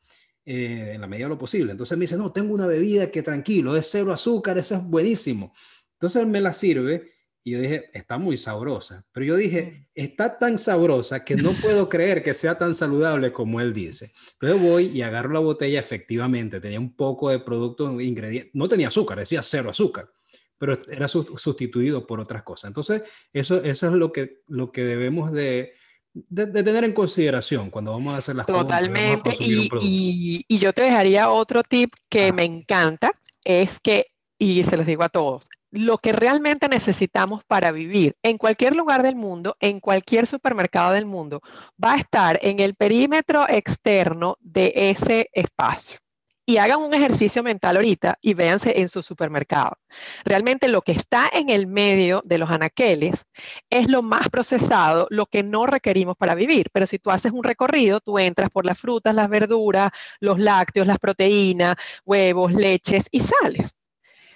Eh, 0.43 0.93
en 0.95 1.01
la 1.01 1.05
medida 1.05 1.27
de 1.27 1.29
lo 1.29 1.37
posible. 1.37 1.71
Entonces 1.71 1.95
me 1.95 2.05
dice, 2.05 2.17
no, 2.17 2.31
tengo 2.31 2.55
una 2.55 2.65
bebida 2.65 3.11
que 3.11 3.21
tranquilo, 3.21 3.77
es 3.77 3.87
cero 3.91 4.11
azúcar, 4.11 4.57
eso 4.57 4.73
es 4.73 4.83
buenísimo. 4.83 5.53
Entonces 6.01 6.25
me 6.25 6.41
la 6.41 6.51
sirve 6.51 7.11
y 7.43 7.51
yo 7.51 7.59
dije, 7.59 7.91
está 7.93 8.17
muy 8.17 8.35
sabrosa. 8.35 9.05
Pero 9.11 9.23
yo 9.27 9.35
dije, 9.35 9.87
está 9.93 10.39
tan 10.39 10.57
sabrosa 10.57 11.23
que 11.23 11.35
no 11.35 11.51
puedo 11.53 11.89
creer 11.89 12.23
que 12.23 12.33
sea 12.33 12.57
tan 12.57 12.73
saludable 12.73 13.31
como 13.31 13.61
él 13.61 13.71
dice. 13.71 14.11
Entonces 14.33 14.67
voy 14.67 14.87
y 14.87 15.03
agarro 15.03 15.31
la 15.31 15.41
botella, 15.41 15.79
efectivamente, 15.79 16.59
tenía 16.59 16.79
un 16.79 16.95
poco 16.95 17.29
de 17.29 17.37
producto, 17.37 18.01
ingrediente, 18.01 18.49
no 18.55 18.67
tenía 18.67 18.87
azúcar, 18.87 19.19
decía 19.19 19.43
cero 19.43 19.69
azúcar, 19.69 20.09
pero 20.57 20.75
era 20.89 21.07
sustituido 21.07 22.07
por 22.07 22.19
otras 22.19 22.41
cosas. 22.41 22.69
Entonces, 22.69 23.03
eso, 23.31 23.63
eso 23.63 23.87
es 23.87 23.93
lo 23.93 24.11
que, 24.11 24.41
lo 24.47 24.71
que 24.71 24.83
debemos 24.83 25.31
de, 25.31 25.73
de, 26.13 26.63
tener 26.63 26.83
en 26.83 26.93
consideración 26.93 27.69
cuando 27.69 27.91
vamos 27.91 28.15
a 28.15 28.17
hacer 28.17 28.35
las 28.35 28.47
cosas. 28.47 28.63
Totalmente. 28.63 29.35
Y, 29.39 29.69
y, 29.79 30.45
y 30.47 30.57
yo 30.57 30.73
te 30.73 30.81
dejaría 30.81 31.29
otro 31.29 31.61
tip 31.61 31.93
que 32.09 32.33
me 32.33 32.43
encanta, 32.43 33.11
es 33.43 33.79
que, 33.79 34.07
y 34.39 34.63
se 34.63 34.77
los 34.77 34.87
digo 34.87 35.03
a 35.03 35.09
todos, 35.09 35.47
lo 35.71 35.97
que 35.97 36.11
realmente 36.11 36.67
necesitamos 36.67 37.43
para 37.45 37.71
vivir 37.71 38.15
en 38.23 38.37
cualquier 38.37 38.75
lugar 38.75 39.03
del 39.03 39.15
mundo, 39.15 39.55
en 39.59 39.79
cualquier 39.79 40.27
supermercado 40.27 40.91
del 40.91 41.05
mundo, 41.05 41.41
va 41.83 41.93
a 41.93 41.97
estar 41.97 42.39
en 42.41 42.59
el 42.59 42.75
perímetro 42.75 43.47
externo 43.49 44.37
de 44.41 44.73
ese 44.75 45.29
espacio. 45.33 45.97
Y 46.45 46.57
hagan 46.57 46.81
un 46.81 46.93
ejercicio 46.93 47.43
mental 47.43 47.77
ahorita 47.77 48.17
y 48.19 48.33
véanse 48.33 48.81
en 48.81 48.89
su 48.89 49.01
supermercado. 49.03 49.77
Realmente 50.25 50.67
lo 50.67 50.81
que 50.81 50.91
está 50.91 51.29
en 51.31 51.49
el 51.49 51.67
medio 51.67 52.21
de 52.25 52.39
los 52.39 52.49
anaqueles 52.49 53.25
es 53.69 53.89
lo 53.89 54.01
más 54.01 54.27
procesado, 54.27 55.07
lo 55.11 55.27
que 55.27 55.43
no 55.43 55.67
requerimos 55.67 56.17
para 56.17 56.35
vivir. 56.35 56.69
Pero 56.73 56.87
si 56.87 56.99
tú 56.99 57.11
haces 57.11 57.31
un 57.31 57.43
recorrido, 57.43 58.01
tú 58.01 58.19
entras 58.19 58.49
por 58.49 58.65
las 58.65 58.79
frutas, 58.79 59.15
las 59.15 59.29
verduras, 59.29 59.91
los 60.19 60.39
lácteos, 60.39 60.87
las 60.87 60.99
proteínas, 60.99 61.77
huevos, 62.05 62.53
leches 62.53 63.05
y 63.11 63.21
sales. 63.21 63.77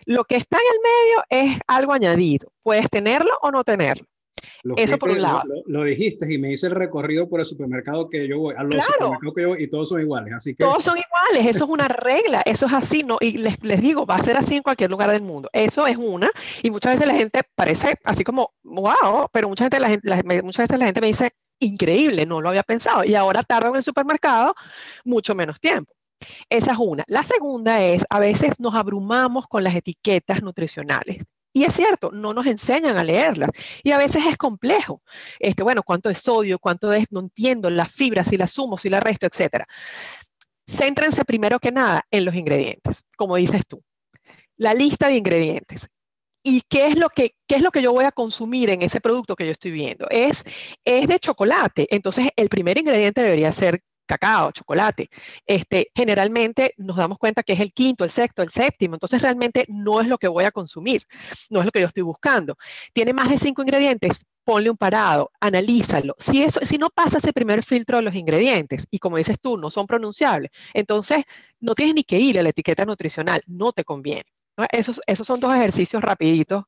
Lo 0.06 0.24
que 0.24 0.36
está 0.36 0.58
en 0.58 0.64
el 0.74 0.80
medio 0.82 1.52
es 1.52 1.60
algo 1.68 1.94
añadido. 1.94 2.52
Puedes 2.64 2.90
tenerlo 2.90 3.32
o 3.42 3.52
no 3.52 3.64
tenerlo. 3.64 4.06
Eso 4.76 4.98
por 4.98 5.12
un 5.12 5.22
lado. 5.22 5.44
Lo, 5.66 5.84
dijiste 5.84 6.32
y 6.32 6.38
me 6.38 6.52
hice 6.52 6.68
el 6.68 6.74
recorrido 6.74 7.30
por 7.30 7.40
el 7.40 7.46
supermercado 7.46 8.10
que 8.10 8.28
yo 8.28 8.40
voy, 8.40 8.56
a 8.58 8.64
los 8.64 8.84
supermercados 8.86 9.34
que 9.36 9.42
yo 9.42 9.50
voy 9.50 9.64
y 9.64 9.70
todos 9.70 9.90
son 9.90 10.02
iguales. 10.02 10.34
Así 10.34 10.56
que... 10.56 10.64
Todos 10.64 10.84
son 10.84 10.98
iguales, 10.98 11.56
eso 11.56 11.66
es 11.66 11.70
una 11.70 11.88
regla, 11.88 12.42
eso 12.46 12.66
es 12.66 12.74
así, 12.74 13.04
¿no? 13.04 13.18
Y 13.22 13.38
les, 13.38 13.64
les, 13.64 13.82
digo, 13.82 14.06
va 14.06 14.16
a 14.16 14.24
ser 14.24 14.38
así 14.38 14.56
en 14.56 14.64
cualquier 14.64 14.90
lugar 14.90 15.12
del 15.12 15.22
mundo. 15.22 15.50
Eso 15.54 15.88
es 15.88 15.98
una, 15.98 16.30
y 16.64 16.72
muchas 16.72 16.94
veces 16.94 17.08
la 17.08 17.16
gente 17.16 17.42
parece 17.56 17.98
así 18.04 18.24
como, 18.24 18.54
wow, 18.64 19.30
pero 19.32 19.48
muchas 19.48 19.70
veces 19.70 19.82
la 19.82 19.90
gente, 19.90 20.42
muchas 20.44 20.68
veces 20.68 20.80
la 20.80 20.86
gente 20.86 21.02
me 21.02 21.08
dice, 21.08 21.32
increíble, 21.60 22.26
no 22.26 22.42
lo 22.42 22.50
había 22.50 22.64
pensado. 22.64 23.04
Y 23.04 23.16
ahora 23.16 23.44
tardo 23.44 23.70
en 23.70 23.78
el 23.78 23.84
supermercado 23.84 24.56
mucho 25.04 25.36
menos 25.36 25.60
tiempo. 25.60 25.95
Esa 26.50 26.72
es 26.74 26.78
una. 26.80 27.04
La 27.08 27.24
segunda 27.24 27.82
es, 27.82 28.06
a 28.10 28.20
veces 28.20 28.60
nos 28.60 28.76
abrumamos 28.76 29.48
con 29.48 29.64
las 29.64 29.76
etiquetas 29.76 30.42
nutricionales. 30.42 31.18
Y 31.54 31.64
es 31.64 31.74
cierto, 31.74 32.12
no 32.12 32.34
nos 32.34 32.46
enseñan 32.48 32.98
a 32.98 33.04
leerlas. 33.04 33.50
Y 33.82 33.92
a 33.92 33.98
veces 33.98 34.24
es 34.28 34.36
complejo. 34.36 35.02
Este, 35.40 35.64
bueno, 35.64 35.84
¿cuánto 35.84 36.10
es 36.10 36.20
sodio? 36.20 36.60
¿Cuánto 36.60 36.92
es? 36.92 37.06
No 37.12 37.22
entiendo 37.22 37.70
las 37.70 37.92
fibras, 37.92 38.28
si 38.28 38.36
las 38.38 38.52
sumo, 38.52 38.78
si 38.78 38.90
las 38.90 39.02
resto, 39.02 39.26
etcétera. 39.26 39.66
Céntrense 40.68 41.24
primero 41.24 41.60
que 41.60 41.72
nada 41.72 42.06
en 42.12 42.26
los 42.26 42.36
ingredientes, 42.36 43.04
como 43.16 43.38
dices 43.38 43.62
tú. 43.68 43.82
La 44.58 44.74
lista 44.74 45.08
de 45.08 45.16
ingredientes. 45.16 45.88
¿Y 46.44 46.62
qué 46.68 46.88
es, 46.88 46.98
lo 46.98 47.10
que, 47.10 47.36
qué 47.48 47.56
es 47.56 47.62
lo 47.62 47.72
que 47.72 47.82
yo 47.82 47.92
voy 47.94 48.06
a 48.06 48.12
consumir 48.12 48.70
en 48.70 48.82
ese 48.82 49.02
producto 49.02 49.36
que 49.36 49.46
yo 49.46 49.52
estoy 49.52 49.72
viendo? 49.72 50.08
Es, 50.10 50.44
es 50.84 51.08
de 51.08 51.20
chocolate. 51.20 51.88
Entonces, 51.90 52.30
el 52.36 52.50
primer 52.50 52.78
ingrediente 52.78 53.22
debería 53.22 53.52
ser 53.52 53.82
cacao, 54.06 54.52
chocolate. 54.52 55.10
Este, 55.46 55.92
generalmente 55.96 56.74
nos 56.78 56.98
damos 56.98 57.18
cuenta 57.18 57.44
que 57.44 57.54
es 57.54 57.60
el 57.60 57.74
quinto, 57.74 58.04
el 58.04 58.10
sexto, 58.10 58.42
el 58.42 58.50
séptimo, 58.50 58.96
entonces 58.96 59.22
realmente 59.22 59.66
no 59.68 60.02
es 60.02 60.08
lo 60.08 60.18
que 60.18 60.28
voy 60.28 60.46
a 60.46 60.52
consumir, 60.52 61.04
no 61.50 61.60
es 61.60 61.66
lo 61.66 61.72
que 61.72 61.82
yo 61.82 61.88
estoy 61.88 62.04
buscando. 62.04 62.58
Tiene 62.94 63.14
más 63.14 63.30
de 63.30 63.38
cinco 63.38 63.62
ingredientes, 63.62 64.26
ponle 64.44 64.70
un 64.70 64.78
parado, 64.78 65.32
analízalo. 65.40 66.16
Si, 66.20 66.44
eso, 66.44 66.60
si 66.64 66.78
no 66.78 66.90
pasa 66.90 67.18
ese 67.18 67.34
primer 67.34 67.64
filtro 67.64 67.98
de 67.98 68.04
los 68.04 68.16
ingredientes 68.16 68.88
y 68.92 69.00
como 69.00 69.18
dices 69.18 69.40
tú, 69.42 69.58
no 69.58 69.70
son 69.70 69.88
pronunciables, 69.88 70.52
entonces 70.74 71.24
no 71.60 71.76
tienes 71.76 71.96
ni 71.96 72.04
que 72.04 72.20
ir 72.20 72.40
a 72.40 72.44
la 72.44 72.50
etiqueta 72.50 72.86
nutricional, 72.86 73.42
no 73.48 73.72
te 73.74 73.84
conviene. 73.84 74.26
Esos, 74.72 75.02
esos 75.08 75.28
son 75.28 75.40
dos 75.40 75.54
ejercicios 75.54 76.02
rapiditos 76.02 76.64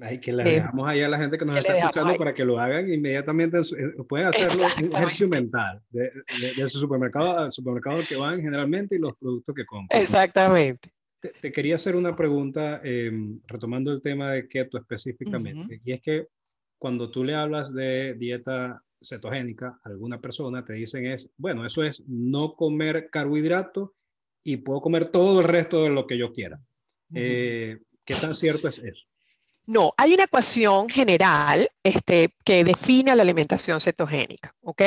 Ay, 0.00 0.18
que 0.20 0.32
le 0.32 0.42
dejamos 0.42 0.88
ahí 0.88 1.02
a 1.02 1.08
la 1.08 1.18
gente 1.18 1.38
que 1.38 1.44
nos 1.44 1.56
está 1.56 1.78
escuchando 1.78 2.16
para 2.16 2.34
que 2.34 2.44
lo 2.44 2.58
hagan 2.58 2.92
inmediatamente. 2.92 3.58
Eh, 3.58 4.02
pueden 4.08 4.28
hacerlo 4.28 4.66
un 4.78 4.96
ejercicio 4.96 5.28
mental 5.28 5.80
de, 5.90 6.10
de, 6.56 6.68
su 6.68 6.78
supermercado 6.78 7.38
al 7.38 7.52
supermercado 7.52 8.00
que 8.08 8.16
van 8.16 8.40
generalmente 8.40 8.96
y 8.96 8.98
los 8.98 9.16
productos 9.16 9.54
que 9.54 9.64
compran. 9.66 10.00
Exactamente. 10.00 10.90
Te, 11.20 11.52
quería 11.52 11.76
hacer 11.76 11.94
una 11.94 12.16
pregunta, 12.16 12.80
em, 12.82 13.38
retomando 13.46 13.92
el 13.92 14.02
tema 14.02 14.32
de 14.32 14.48
keto 14.48 14.78
específicamente, 14.78 15.80
y 15.84 15.92
es 15.92 16.00
que 16.00 16.26
cuando 16.78 17.10
tú 17.10 17.22
le 17.22 17.36
hablas 17.36 17.72
de 17.72 18.14
dieta 18.14 18.82
cetogénica 19.00 19.78
a 19.84 19.88
alguna 19.88 20.20
persona, 20.20 20.64
te 20.64 20.72
dicen 20.72 21.06
es, 21.06 21.30
bueno, 21.36 21.64
eso 21.64 21.84
es 21.84 22.02
no 22.08 22.54
comer 22.56 23.08
carbohidratos 23.10 23.90
y 24.42 24.56
puedo 24.58 24.80
comer 24.80 25.08
todo 25.08 25.40
el 25.40 25.46
resto 25.46 25.84
de 25.84 25.90
lo 25.90 26.06
que 26.06 26.18
yo 26.18 26.32
quiera. 26.32 26.60
Eh, 27.14 27.78
¿Qué 28.04 28.14
tan 28.14 28.34
cierto 28.34 28.68
es 28.68 28.78
eso? 28.78 29.06
No, 29.66 29.94
hay 29.96 30.14
una 30.14 30.24
ecuación 30.24 30.88
general 30.88 31.70
este, 31.84 32.34
que 32.44 32.64
define 32.64 33.14
la 33.14 33.22
alimentación 33.22 33.80
cetogénica, 33.80 34.54
¿ok? 34.62 34.82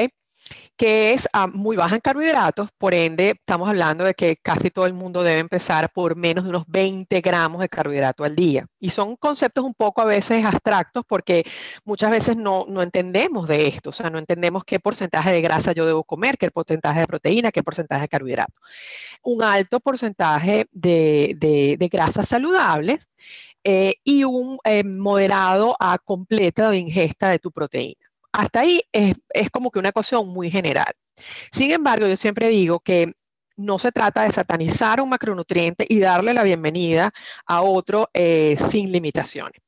Que 0.77 1.13
es 1.13 1.27
ah, 1.33 1.47
muy 1.47 1.75
baja 1.75 1.95
en 1.95 2.01
carbohidratos, 2.01 2.69
por 2.77 2.93
ende, 2.93 3.31
estamos 3.31 3.69
hablando 3.69 4.03
de 4.03 4.13
que 4.13 4.37
casi 4.37 4.69
todo 4.69 4.85
el 4.85 4.93
mundo 4.93 5.23
debe 5.23 5.39
empezar 5.39 5.91
por 5.91 6.15
menos 6.15 6.43
de 6.43 6.49
unos 6.49 6.65
20 6.67 7.21
gramos 7.21 7.61
de 7.61 7.69
carbohidrato 7.69 8.23
al 8.23 8.35
día. 8.35 8.67
Y 8.79 8.89
son 8.89 9.15
conceptos 9.15 9.63
un 9.63 9.73
poco 9.73 10.01
a 10.01 10.05
veces 10.05 10.43
abstractos 10.45 11.03
porque 11.07 11.45
muchas 11.85 12.11
veces 12.11 12.37
no, 12.37 12.65
no 12.67 12.81
entendemos 12.81 13.47
de 13.47 13.67
esto, 13.67 13.89
o 13.91 13.93
sea, 13.93 14.09
no 14.09 14.19
entendemos 14.19 14.63
qué 14.63 14.79
porcentaje 14.79 15.31
de 15.31 15.41
grasa 15.41 15.71
yo 15.71 15.85
debo 15.85 16.03
comer, 16.03 16.37
qué 16.37 16.51
porcentaje 16.51 16.99
de 17.01 17.07
proteína, 17.07 17.51
qué 17.51 17.63
porcentaje 17.63 18.01
de 18.01 18.07
carbohidrato. 18.09 18.53
Un 19.23 19.43
alto 19.43 19.79
porcentaje 19.79 20.67
de, 20.71 21.35
de, 21.37 21.87
grasas 21.87 22.27
saludables 22.27 23.09
eh, 23.63 23.95
y 24.03 24.23
un 24.23 24.59
eh, 24.63 24.83
moderado 24.83 25.75
a 25.79 25.97
completa 25.97 26.69
de 26.69 26.77
ingesta 26.79 27.29
de 27.29 27.39
tu 27.39 27.51
proteína. 27.51 28.04
Hasta 28.35 28.59
ahí 28.59 28.81
es, 28.91 29.15
como 29.49 29.71
que 29.71 29.79
una 29.79 29.89
ecuación 29.89 30.27
muy 30.27 30.51
general. 30.51 30.93
Sin 31.51 31.71
embargo, 31.71 32.05
yo 32.05 32.17
siempre 32.17 32.49
digo 32.49 32.81
que 32.81 33.13
no 33.55 33.79
se 33.79 33.93
trata 33.93 34.23
de 34.23 34.33
satanizar 34.33 34.99
un 34.99 35.07
macronutriente 35.07 35.85
y 35.87 36.01
darle 36.01 36.33
la 36.33 36.43
bienvenida 36.43 37.13
a 37.45 37.61
otro 37.61 38.09
eh, 38.13 38.57
sin 38.69 38.91
limitaciones. 38.91 39.61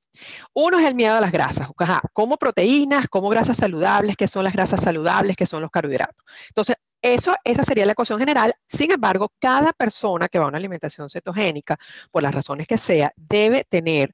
Uno 0.54 0.80
es 0.80 0.86
el 0.86 0.96
miedo 0.96 1.16
a 1.16 1.22
las 1.22 1.32
grasas, 1.32 1.70
como 2.12 2.36
proteínas, 2.36 3.08
como 3.08 3.30
grasas 3.30 3.56
saludables, 3.56 4.18
qué 4.18 4.28
son 4.28 4.44
las 4.44 4.52
grasas 4.52 4.82
saludables, 4.82 5.38
qué 5.38 5.46
son 5.46 5.62
los 5.62 5.72
carbohidratos. 5.72 6.26
Entonces, 6.50 6.76
eso, 7.02 7.36
esa 7.46 7.64
sería 7.64 7.86
la 7.86 7.94
ecuación 7.94 8.20
general. 8.20 8.54
Sin 8.66 8.92
embargo, 8.92 9.32
cada 9.40 9.72
persona 9.72 10.28
que 10.28 10.40
va 10.40 10.46
a 10.46 10.48
una 10.50 10.58
alimentación 10.58 11.10
cetogénica, 11.10 11.78
por 12.12 12.22
las 12.22 12.36
razones 12.36 12.68
que 12.68 12.78
sea, 12.78 13.14
debe 13.16 13.64
tener 13.64 14.14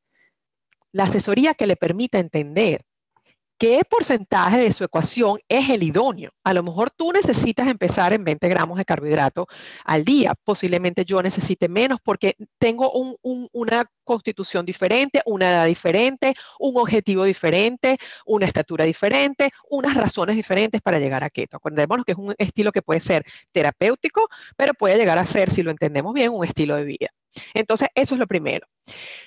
la 0.91 1.05
asesoría 1.05 1.55
que 1.55 1.65
le 1.65 1.75
permita 1.75 2.19
entender 2.19 2.85
qué 3.63 3.81
porcentaje 3.89 4.57
de 4.57 4.73
su 4.73 4.83
ecuación 4.83 5.39
es 5.47 5.69
el 5.69 5.83
idóneo. 5.83 6.31
A 6.43 6.53
lo 6.53 6.63
mejor 6.63 6.91
tú 6.91 7.13
necesitas 7.13 7.65
empezar 7.65 8.11
en 8.11 8.25
20 8.25 8.49
gramos 8.49 8.77
de 8.77 8.83
carbohidrato 8.83 9.47
al 9.85 10.03
día. 10.03 10.35
Posiblemente 10.43 11.05
yo 11.05 11.21
necesite 11.21 11.69
menos 11.69 11.99
porque 12.03 12.35
tengo 12.57 12.91
una 13.21 13.89
constitución 14.03 14.65
diferente, 14.65 15.21
una 15.25 15.49
edad 15.49 15.65
diferente, 15.65 16.33
un 16.59 16.75
objetivo 16.75 17.23
diferente, 17.23 17.97
una 18.25 18.47
estatura 18.47 18.83
diferente, 18.83 19.49
unas 19.69 19.95
razones 19.95 20.35
diferentes 20.35 20.81
para 20.81 20.99
llegar 20.99 21.23
a 21.23 21.29
keto. 21.29 21.55
Acordémonos 21.55 22.03
que 22.03 22.11
es 22.11 22.17
un 22.17 22.35
estilo 22.37 22.73
que 22.73 22.81
puede 22.81 22.99
ser 22.99 23.23
terapéutico, 23.53 24.27
pero 24.57 24.73
puede 24.73 24.97
llegar 24.97 25.17
a 25.17 25.25
ser, 25.25 25.49
si 25.49 25.63
lo 25.63 25.71
entendemos 25.71 26.13
bien, 26.13 26.33
un 26.33 26.43
estilo 26.43 26.75
de 26.75 26.83
vida. 26.83 27.07
Entonces, 27.53 27.87
eso 27.95 28.15
es 28.15 28.19
lo 28.19 28.27
primero. 28.27 28.67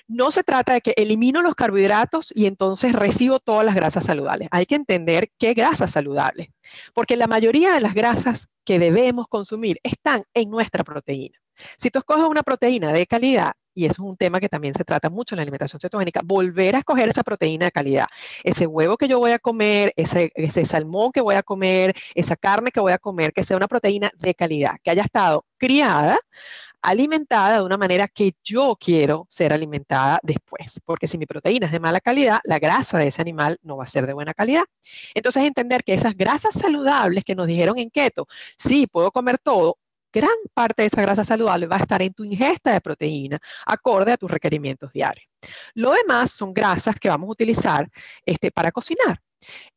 No 0.07 0.31
se 0.31 0.43
trata 0.43 0.73
de 0.73 0.81
que 0.81 0.93
elimino 0.95 1.41
los 1.41 1.55
carbohidratos 1.55 2.31
y 2.33 2.45
entonces 2.45 2.93
recibo 2.93 3.39
todas 3.39 3.65
las 3.65 3.75
grasas 3.75 4.05
saludables. 4.05 4.26
Hay 4.51 4.65
que 4.65 4.75
entender 4.75 5.31
qué 5.37 5.53
grasas 5.53 5.91
saludables, 5.91 6.49
porque 6.93 7.15
la 7.15 7.27
mayoría 7.27 7.73
de 7.73 7.81
las 7.81 7.93
grasas 7.93 8.47
que 8.63 8.79
debemos 8.79 9.27
consumir 9.27 9.79
están 9.83 10.23
en 10.33 10.49
nuestra 10.49 10.83
proteína. 10.83 11.37
Si 11.77 11.89
tú 11.89 11.99
escoges 11.99 12.25
una 12.25 12.43
proteína 12.43 12.93
de 12.93 13.07
calidad, 13.07 13.53
y 13.73 13.85
eso 13.85 13.93
es 14.03 14.09
un 14.09 14.17
tema 14.17 14.39
que 14.39 14.49
también 14.49 14.73
se 14.73 14.83
trata 14.83 15.09
mucho 15.09 15.35
en 15.35 15.37
la 15.37 15.43
alimentación 15.43 15.79
cetogénica, 15.79 16.21
volver 16.23 16.75
a 16.75 16.79
escoger 16.79 17.09
esa 17.09 17.23
proteína 17.23 17.65
de 17.65 17.71
calidad. 17.71 18.07
Ese 18.43 18.65
huevo 18.65 18.97
que 18.97 19.07
yo 19.07 19.19
voy 19.19 19.31
a 19.31 19.39
comer, 19.39 19.93
ese, 19.95 20.31
ese 20.33 20.65
salmón 20.65 21.11
que 21.11 21.21
voy 21.21 21.35
a 21.35 21.43
comer, 21.43 21.95
esa 22.15 22.35
carne 22.35 22.71
que 22.71 22.79
voy 22.79 22.91
a 22.91 22.97
comer, 22.97 23.33
que 23.33 23.43
sea 23.43 23.55
una 23.55 23.67
proteína 23.67 24.09
de 24.17 24.33
calidad, 24.33 24.77
que 24.83 24.89
haya 24.89 25.03
estado 25.03 25.45
criada 25.57 26.19
alimentada 26.81 27.57
de 27.57 27.63
una 27.63 27.77
manera 27.77 28.07
que 28.07 28.33
yo 28.43 28.77
quiero 28.79 29.27
ser 29.29 29.53
alimentada 29.53 30.19
después, 30.23 30.81
porque 30.85 31.07
si 31.07 31.17
mi 31.17 31.25
proteína 31.25 31.65
es 31.65 31.71
de 31.71 31.79
mala 31.79 31.99
calidad, 31.99 32.39
la 32.43 32.59
grasa 32.59 32.97
de 32.97 33.07
ese 33.07 33.21
animal 33.21 33.57
no 33.63 33.77
va 33.77 33.83
a 33.83 33.87
ser 33.87 34.07
de 34.07 34.13
buena 34.13 34.33
calidad. 34.33 34.63
Entonces, 35.13 35.43
entender 35.43 35.83
que 35.83 35.93
esas 35.93 36.15
grasas 36.15 36.53
saludables 36.53 37.23
que 37.23 37.35
nos 37.35 37.47
dijeron 37.47 37.77
en 37.77 37.89
keto, 37.89 38.27
sí, 38.57 38.87
puedo 38.87 39.11
comer 39.11 39.37
todo, 39.39 39.77
gran 40.11 40.29
parte 40.53 40.83
de 40.83 40.87
esa 40.87 41.01
grasa 41.01 41.23
saludable 41.23 41.67
va 41.67 41.77
a 41.77 41.79
estar 41.79 42.01
en 42.01 42.13
tu 42.13 42.23
ingesta 42.23 42.71
de 42.73 42.81
proteína, 42.81 43.39
acorde 43.65 44.11
a 44.13 44.17
tus 44.17 44.31
requerimientos 44.31 44.91
diarios. 44.91 45.25
Lo 45.75 45.91
demás 45.91 46.31
son 46.31 46.53
grasas 46.53 46.95
que 46.99 47.09
vamos 47.09 47.27
a 47.29 47.31
utilizar 47.31 47.89
este, 48.25 48.51
para 48.51 48.71
cocinar, 48.71 49.21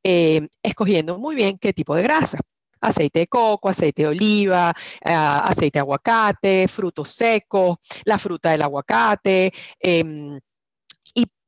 eh, 0.02 0.48
escogiendo 0.62 1.18
muy 1.18 1.34
bien 1.34 1.58
qué 1.58 1.72
tipo 1.72 1.94
de 1.94 2.02
grasa 2.02 2.38
aceite 2.80 3.20
de 3.20 3.26
coco, 3.26 3.68
aceite 3.68 4.02
de 4.02 4.08
oliva, 4.08 4.72
eh, 5.00 5.12
aceite 5.12 5.78
de 5.78 5.80
aguacate, 5.80 6.68
frutos 6.68 7.10
secos, 7.10 7.78
la 8.04 8.18
fruta 8.18 8.50
del 8.50 8.62
aguacate, 8.62 9.52
em, 9.78 10.38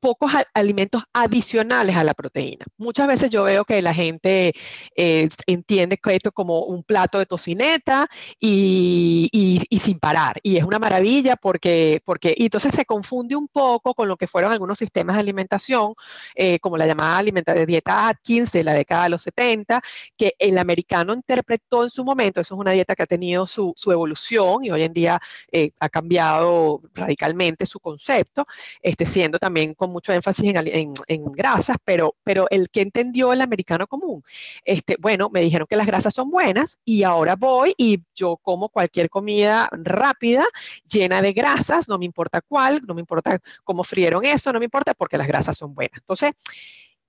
pocos 0.03 0.33
alimentos 0.53 1.01
adicionales 1.13 1.95
a 1.95 2.03
la 2.03 2.13
proteína. 2.13 2.65
Muchas 2.75 3.07
veces 3.07 3.29
yo 3.29 3.43
veo 3.43 3.63
que 3.63 3.81
la 3.81 3.93
gente 3.93 4.53
eh, 4.97 5.29
entiende 5.47 5.97
esto 6.03 6.33
como 6.33 6.59
un 6.63 6.83
plato 6.83 7.19
de 7.19 7.25
tocineta 7.25 8.09
y, 8.37 9.61
sin 9.79 9.99
parar. 9.99 10.41
Y 10.43 10.57
es 10.57 10.65
una 10.65 10.77
maravilla 10.77 11.37
porque, 11.37 12.01
porque 12.03 12.35
y 12.37 12.43
entonces 12.43 12.75
se 12.75 12.83
confunde 12.83 13.37
un 13.37 13.47
poco 13.47 13.93
con 13.93 14.09
lo 14.09 14.17
que 14.17 14.27
fueron 14.27 14.51
algunos 14.51 14.77
sistemas 14.77 15.15
de 15.15 15.21
alimentación, 15.21 15.93
eh, 16.35 16.59
como 16.59 16.75
la 16.75 16.85
llamada 16.85 17.19
alimentación 17.19 17.61
de 17.61 17.65
dieta 17.65 18.09
Atkins 18.09 18.51
de 18.51 18.65
la 18.65 18.73
década 18.73 19.05
de 19.05 19.09
los 19.09 19.21
70, 19.21 19.81
que 20.17 20.35
el 20.37 20.57
americano 20.57 21.13
interpretó 21.13 21.83
en 21.83 21.89
su 21.89 22.03
momento. 22.03 22.41
Eso 22.41 22.55
es 22.55 22.59
una 22.59 22.71
dieta 22.71 22.93
que 22.93 23.03
ha 23.03 23.07
tenido 23.07 23.47
su, 23.47 23.73
evolución 23.85 24.65
y 24.65 24.71
hoy 24.71 24.81
en 24.83 24.91
día 24.91 25.21
eh, 25.49 25.71
ha 25.79 25.87
cambiado 25.87 26.81
radicalmente 26.93 27.65
su 27.65 27.79
concepto, 27.79 28.45
este, 28.81 29.05
siendo 29.05 29.39
también 29.39 29.73
como 29.73 29.92
mucho 29.93 30.11
énfasis 30.11 30.53
en, 30.55 31.25
grasas, 31.31 31.77
pero, 31.85 32.15
pero 32.23 32.47
el 32.49 32.69
que 32.69 32.81
entendió 32.81 33.31
el 33.31 33.41
americano 33.41 33.87
común, 33.87 34.23
este, 34.65 34.97
bueno, 34.99 35.29
me 35.29 35.41
dijeron 35.41 35.67
que 35.69 35.75
las 35.75 35.87
grasas 35.87 36.13
son 36.13 36.29
buenas 36.29 36.77
y 36.83 37.03
ahora 37.03 37.35
voy 37.35 37.73
y 37.77 38.01
yo 38.13 38.37
como 38.37 38.69
cualquier 38.69 39.09
comida 39.09 39.69
rápida, 39.71 40.45
llena 40.91 41.21
de 41.21 41.33
grasas, 41.33 41.87
no 41.87 41.97
me 41.97 42.05
importa 42.05 42.41
cuál, 42.41 42.81
no 42.85 42.93
me 42.93 43.01
importa 43.01 43.39
cómo 43.63 43.83
frieron 43.83 44.25
eso, 44.25 44.51
no 44.51 44.59
me 44.59 44.65
importa 44.65 44.93
porque 44.93 45.17
las 45.17 45.27
grasas 45.27 45.57
son 45.57 45.73
buenas. 45.73 45.99
Entonces, 45.99 46.33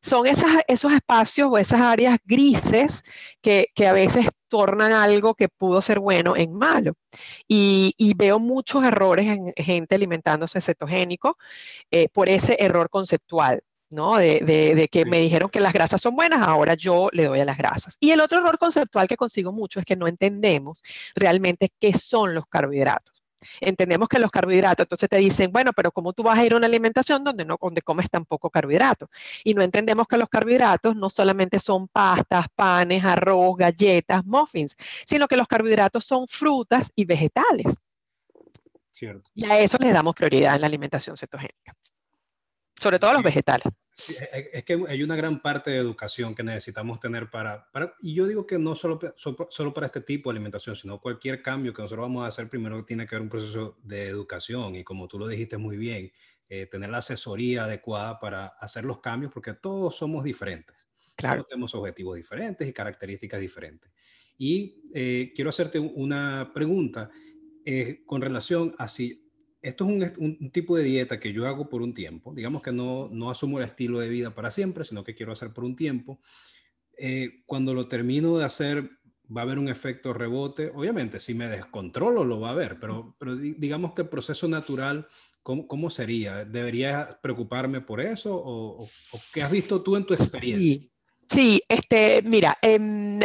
son 0.05 0.27
esas, 0.27 0.53
esos 0.69 0.93
espacios 0.93 1.49
o 1.51 1.57
esas 1.57 1.81
áreas 1.81 2.19
grises 2.25 3.03
que, 3.41 3.69
que, 3.75 3.87
a 3.87 3.93
veces 3.93 4.29
tornan 4.49 4.93
algo 4.93 5.35
que 5.35 5.49
pudo 5.49 5.81
ser 5.81 5.99
bueno 5.99 6.37
en 6.37 6.53
malo. 6.53 6.93
Y, 7.49 7.95
y 7.97 8.13
veo 8.15 8.39
muchos 8.39 8.85
errores 8.85 9.27
en 9.27 9.53
gente 9.57 9.95
alimentándose 9.95 10.61
cetogénico 10.61 11.39
eh, 11.91 12.09
por 12.11 12.29
ese 12.29 12.57
error 12.61 12.91
conceptual. 12.91 13.63
¿no? 13.91 14.17
De, 14.17 14.41
de, 14.41 14.75
de 14.75 14.89
que 14.89 15.05
me 15.05 15.21
dijeron 15.21 15.49
que 15.51 15.61
las 15.61 15.73
grasas 15.73 16.01
son 16.01 16.17
buenas, 16.17 16.41
ahora 16.43 16.75
yo 16.75 17.09
le 17.13 17.27
doy 17.27 17.41
a 17.41 17.45
las 17.45 17.57
grasas. 17.57 17.97
Y 18.01 18.11
el 18.11 18.21
otro 18.21 18.39
error 18.41 18.59
conceptual 18.59 19.07
que 19.07 19.17
consigo 19.17 19.53
mucho 19.53 19.79
es 19.79 19.87
que 19.87 19.95
no 19.95 20.09
entendemos 20.09 20.83
realmente 21.15 21.71
qué 21.79 21.93
son 21.93 22.35
los 22.35 22.47
carbohidratos. 22.47 23.24
Entendemos 23.61 24.09
que 24.09 24.19
los 24.19 24.31
carbohidratos, 24.31 24.85
entonces 24.85 25.09
te 25.09 25.17
dicen, 25.19 25.53
bueno, 25.53 25.73
pero 25.73 25.93
¿cómo 25.93 26.13
tú 26.13 26.23
vas 26.23 26.39
a 26.39 26.45
ir 26.45 26.55
a 26.55 26.57
una 26.57 26.67
alimentación 26.67 27.25
donde, 27.25 27.45
no, 27.45 27.59
donde 27.61 27.83
comes 27.83 28.11
tan 28.11 28.25
poco 28.25 28.51
carbohidratos? 28.51 29.09
Y 29.45 29.55
no 29.55 29.63
entendemos 29.63 30.07
que 30.07 30.17
los 30.17 30.29
carbohidratos 30.29 30.97
no 30.97 31.11
solamente 31.11 31.59
son 31.59 31.89
pastas, 31.89 32.47
panes, 32.55 33.05
arroz, 33.05 33.57
galletas, 33.57 34.25
muffins, 34.25 34.77
sino 35.07 35.29
que 35.29 35.37
los 35.37 35.49
carbohidratos 35.49 36.05
son 36.05 36.27
frutas 36.29 36.91
y 36.95 37.05
vegetales. 37.05 37.81
Cierto. 38.93 39.29
Y 39.35 39.45
a 39.47 39.59
eso 39.59 39.77
les 39.81 39.93
damos 39.93 40.15
prioridad 40.15 40.55
en 40.55 40.61
la 40.61 40.67
alimentación 40.69 41.17
cetogénica. 41.17 41.75
Sobre 42.77 42.99
todo 42.99 43.13
los 43.13 43.23
vegetales. 43.23 43.73
Es 43.97 44.65
que 44.65 44.85
hay 44.89 45.03
una 45.03 45.15
gran 45.15 45.41
parte 45.41 45.71
de 45.71 45.77
educación 45.77 46.35
que 46.35 46.43
necesitamos 46.43 46.99
tener 46.99 47.31
para, 47.31 47.71
para 47.71 47.95
y 48.03 48.13
yo 48.15 48.27
digo 48.27 48.45
que 48.47 48.59
no 48.59 48.75
solo, 48.75 48.99
solo 49.17 49.73
para 49.73 49.87
este 49.87 50.01
tipo 50.01 50.31
de 50.31 50.35
alimentación, 50.35 50.75
sino 50.75 51.01
cualquier 51.01 51.43
cambio 51.43 51.73
que 51.73 51.83
nosotros 51.83 52.05
vamos 52.05 52.25
a 52.25 52.29
hacer, 52.29 52.49
primero 52.49 52.85
tiene 52.85 53.07
que 53.07 53.15
haber 53.15 53.23
un 53.23 53.29
proceso 53.29 53.79
de 53.85 54.09
educación 54.09 54.75
y 54.75 54.83
como 54.83 55.07
tú 55.07 55.19
lo 55.19 55.29
dijiste 55.29 55.59
muy 55.59 55.77
bien, 55.77 56.11
eh, 56.49 56.67
tener 56.67 56.91
la 56.91 56.99
asesoría 56.99 57.65
adecuada 57.65 58.21
para 58.21 58.47
hacer 58.47 58.85
los 58.85 59.01
cambios, 59.01 59.33
porque 59.33 59.55
todos 59.55 59.97
somos 59.97 60.23
diferentes. 60.25 60.89
Claro. 61.17 61.37
Todos 61.37 61.49
tenemos 61.49 61.75
objetivos 61.75 62.17
diferentes 62.17 62.69
y 62.69 62.73
características 62.73 63.41
diferentes. 63.41 63.91
Y 64.37 64.83
eh, 64.93 65.33
quiero 65.35 65.51
hacerte 65.51 65.79
una 65.79 66.51
pregunta 66.53 67.11
eh, 67.65 68.03
con 68.05 68.21
relación 68.21 68.75
a 68.79 68.89
si 68.89 69.24
esto 69.65 69.89
es 69.89 70.19
un, 70.19 70.51
tipo 70.51 70.77
de 70.77 70.85
dieta 70.85 71.19
que 71.19 71.33
yo 71.33 71.47
hago 71.47 71.71
por 71.71 71.81
un 71.81 71.95
tiempo. 71.95 72.35
Digamos 72.35 72.63
que 72.63 72.71
no, 72.71 73.09
no 73.11 73.31
asumo 73.31 73.59
el 73.59 73.65
estilo 73.65 73.99
de 73.99 74.11
vida 74.11 74.35
para 74.35 74.51
siempre, 74.51 74.85
sino 74.85 75.03
que 75.03 75.15
quiero 75.15 75.33
hacer 75.33 75.55
por 75.55 75.65
un 75.65 75.75
tiempo. 75.75 76.21
Eh, 76.99 77.43
cuando 77.47 77.73
lo 77.73 77.89
termino 77.89 78.37
de 78.37 78.45
hacer, 78.45 78.91
va 79.35 79.41
a 79.41 79.45
haber 79.45 79.59
un 79.59 79.71
efecto 79.71 80.13
rebote. 80.13 80.71
Obviamente, 80.75 81.19
si 81.19 81.33
me 81.33 81.49
descontrolo, 81.49 82.25
lo 82.25 82.41
va 82.41 82.51
a 82.51 82.53
haber, 82.53 82.79
pero, 82.79 83.17
pero 83.19 83.37
digamos 83.37 83.95
que 83.95 84.03
el 84.03 84.09
proceso 84.09 84.47
natural, 84.49 85.09
¿cómo, 85.43 85.67
cómo 85.67 85.89
sería? 85.89 86.45
¿Debería 86.45 87.19
preocuparme 87.23 87.81
por 87.81 88.03
eso? 88.03 88.35
¿O, 88.35 88.87
qué 89.33 89.43
has 89.43 89.51
visto 89.51 89.81
tú 89.81 89.97
en 89.97 90.05
tu 90.05 90.13
experiencia? 90.13 90.87
Sí, 91.31 91.63
este, 91.67 92.21
mira, 92.21 92.59
eh, 92.61 93.19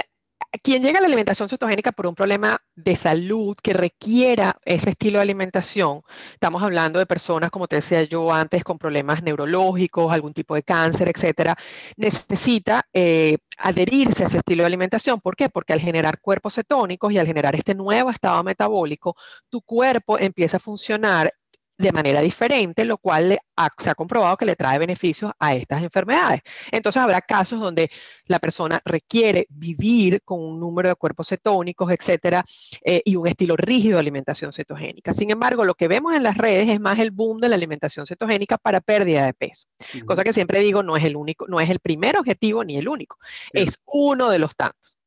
quien 0.57 0.81
llega 0.81 0.97
a 0.97 1.01
la 1.01 1.07
alimentación 1.07 1.47
cetogénica 1.47 1.91
por 1.91 2.07
un 2.07 2.15
problema 2.15 2.62
de 2.75 2.95
salud 2.95 3.55
que 3.62 3.73
requiera 3.73 4.57
ese 4.65 4.91
estilo 4.91 5.19
de 5.19 5.23
alimentación, 5.23 6.01
estamos 6.33 6.63
hablando 6.63 6.99
de 6.99 7.05
personas, 7.05 7.51
como 7.51 7.67
te 7.67 7.77
decía 7.77 8.03
yo 8.03 8.31
antes, 8.33 8.63
con 8.63 8.79
problemas 8.79 9.21
neurológicos, 9.21 10.12
algún 10.12 10.33
tipo 10.33 10.55
de 10.55 10.63
cáncer, 10.63 11.09
etcétera, 11.09 11.55
necesita 11.97 12.88
eh, 12.93 13.38
adherirse 13.57 14.23
a 14.23 14.27
ese 14.27 14.39
estilo 14.39 14.63
de 14.63 14.67
alimentación. 14.67 15.21
¿Por 15.21 15.35
qué? 15.35 15.49
Porque 15.49 15.73
al 15.73 15.79
generar 15.79 16.19
cuerpos 16.19 16.55
cetónicos 16.55 17.12
y 17.13 17.17
al 17.17 17.27
generar 17.27 17.55
este 17.55 17.75
nuevo 17.75 18.09
estado 18.09 18.43
metabólico, 18.43 19.15
tu 19.49 19.62
cuerpo 19.62 20.17
empieza 20.17 20.57
a 20.57 20.59
funcionar 20.59 21.33
de 21.80 21.94
manera 21.94 22.22
diferente, 22.22 22.84
lo 22.84 22.98
cual 22.98 23.39
se 23.78 23.89
ha 23.89 23.96
comprobado 23.96 24.36
que 24.36 24.46
le 24.46 24.58
trae 24.58 24.78
beneficios 24.78 25.32
a 25.39 25.56
estas 25.56 25.82
enfermedades. 25.82 26.42
Entonces 26.72 27.02
habrá 27.02 27.22
casos 27.22 27.62
donde 27.62 27.89
la 28.26 28.39
persona 28.39 28.82
requiere 28.84 29.48
vivir 29.50 30.22
con 30.24 30.42
un 30.42 30.60
número 30.60 30.89
de 30.89 30.96
cuerpos 30.96 31.30
cetónicos, 31.30 31.89
etcétera, 31.89 32.44
eh, 32.84 33.02
y 33.06 33.15
un 33.15 33.28
estilo 33.28 33.56
rígido 33.56 33.96
de 33.96 34.02
alimentación 34.02 34.52
cetogénica. 34.52 35.13
Sin 35.13 35.32
embargo, 35.32 35.63
lo 35.63 35.74
que 35.74 35.88
vemos 35.88 36.13
en 36.13 36.24
las 36.24 36.38
redes 36.38 36.68
es 36.68 36.82
más 36.82 37.00
el 37.00 37.12
boom 37.12 37.39
de 37.39 37.48
la 37.48 37.56
alimentación 37.56 38.06
cetogénica 38.06 38.58
para 38.58 38.82
pérdida 38.82 39.26
de 39.26 39.34
peso. 39.34 39.68
Cosa 40.06 40.26
que 40.26 40.34
siempre 40.34 40.60
digo, 40.60 40.84
no 40.84 40.98
es 40.98 41.06
el 41.06 41.15
único, 41.15 41.48
no 41.48 41.62
es 41.62 41.70
el 41.70 41.80
primer 41.80 42.18
objetivo 42.18 42.65
ni 42.65 42.76
el 42.76 42.89
único, 42.89 43.18
es 43.54 43.82
uno 43.86 44.30
de 44.30 44.39
los 44.39 44.54
tantos. 44.54 44.98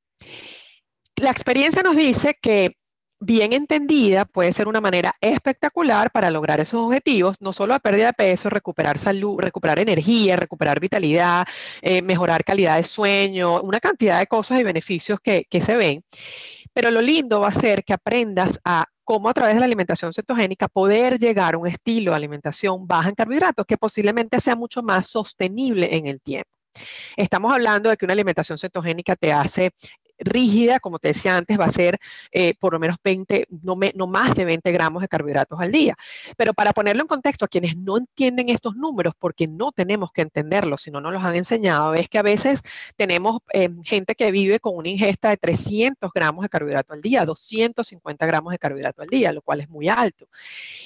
La 1.17 1.31
experiencia 1.31 1.83
nos 1.83 1.97
dice 1.97 2.39
que 2.41 2.77
bien 3.25 3.53
entendida, 3.53 4.25
puede 4.25 4.53
ser 4.53 4.67
una 4.69 4.81
manera 4.81 5.15
espectacular 5.21 6.11
para 6.11 6.31
lograr 6.31 6.61
esos 6.61 6.81
objetivos, 6.81 7.37
no 7.41 7.53
solo 7.53 7.75
a 7.75 7.79
pérdida 7.79 8.07
de 8.07 8.13
peso, 8.15 8.51
recuperar 8.51 8.99
salud, 8.99 9.39
recuperar 9.39 9.79
energía, 9.79 10.37
recuperar 10.37 10.81
vitalidad, 10.81 11.47
eh, 11.83 12.03
mejorar 12.03 12.45
calidad 12.45 12.77
de 12.77 12.85
sueño, 12.85 13.61
una 13.63 13.79
cantidad 13.81 14.19
de 14.19 14.27
cosas 14.27 14.59
y 14.61 14.65
beneficios 14.65 15.21
que, 15.21 15.47
que 15.49 15.61
se 15.61 15.77
ven. 15.77 16.05
Pero 16.73 16.91
lo 16.91 17.01
lindo 17.01 17.41
va 17.41 17.49
a 17.49 17.53
ser 17.53 17.85
que 17.85 17.93
aprendas 17.93 18.61
a 18.65 18.87
cómo 19.05 19.29
a 19.29 19.35
través 19.35 19.55
de 19.55 19.61
la 19.61 19.67
alimentación 19.67 20.13
cetogénica 20.13 20.69
poder 20.69 21.19
llegar 21.19 21.55
a 21.55 21.59
un 21.59 21.69
estilo 21.69 22.13
de 22.13 22.17
alimentación 22.17 22.87
baja 22.87 23.09
en 23.09 23.15
carbohidratos 23.15 23.67
que 23.67 23.79
posiblemente 23.79 24.41
sea 24.41 24.57
mucho 24.57 24.83
más 24.83 25.07
sostenible 25.07 25.97
en 25.97 26.07
el 26.07 26.21
tiempo. 26.21 26.51
Estamos 27.17 27.53
hablando 27.53 27.91
de 27.91 27.97
que 27.97 28.07
una 28.07 28.15
alimentación 28.15 28.59
cetogénica 28.59 29.17
te 29.17 29.33
hace 29.33 29.73
rígida, 30.25 30.81
como 30.81 30.99
te 30.99 31.09
decía 31.09 31.37
antes, 31.37 31.59
va 31.59 31.67
a 31.67 31.71
ser 31.71 31.99
eh, 32.31 32.55
por 32.59 32.73
lo 32.73 32.79
menos 32.79 32.97
20, 33.03 33.47
no, 33.63 34.07
más 34.07 34.35
de 34.35 34.45
20 34.45 34.73
gramos 34.73 35.03
de 35.03 35.09
carbohidratos 35.09 35.61
al 35.61 35.73
día. 35.73 35.97
Pero 36.37 36.55
para 36.55 36.73
ponerlo 36.73 37.03
en 37.03 37.09
contexto, 37.09 37.45
a 37.45 37.49
quienes 37.49 37.77
no 37.77 37.97
entienden 37.99 38.49
estos 38.49 38.77
números, 38.77 39.15
porque 39.19 39.47
no 39.47 39.73
tenemos 39.73 40.13
que 40.13 40.23
entenderlos, 40.23 40.83
si 40.83 40.91
no 40.91 41.01
nos 41.01 41.13
los 41.13 41.23
han 41.23 41.35
enseñado, 41.35 41.95
es 41.95 42.09
que 42.09 42.19
a 42.19 42.23
veces 42.23 42.63
tenemos 42.97 43.39
eh, 43.53 43.69
gente 43.85 44.15
que 44.15 44.31
vive 44.31 44.61
con 44.61 44.77
una 44.77 44.89
ingesta 44.89 45.31
de 45.31 45.37
300 45.37 46.11
gramos 46.15 46.43
de 46.43 46.49
carbohidrato 46.49 46.93
al 46.93 47.03
día, 47.03 47.25
250 47.25 48.27
gramos 48.27 48.53
de 48.53 48.59
carbohidrato 48.59 49.03
al 49.03 49.09
día, 49.09 49.33
lo 49.33 49.43
cual 49.43 49.61
es 49.61 49.69
muy 49.69 49.89
alto. 49.89 50.29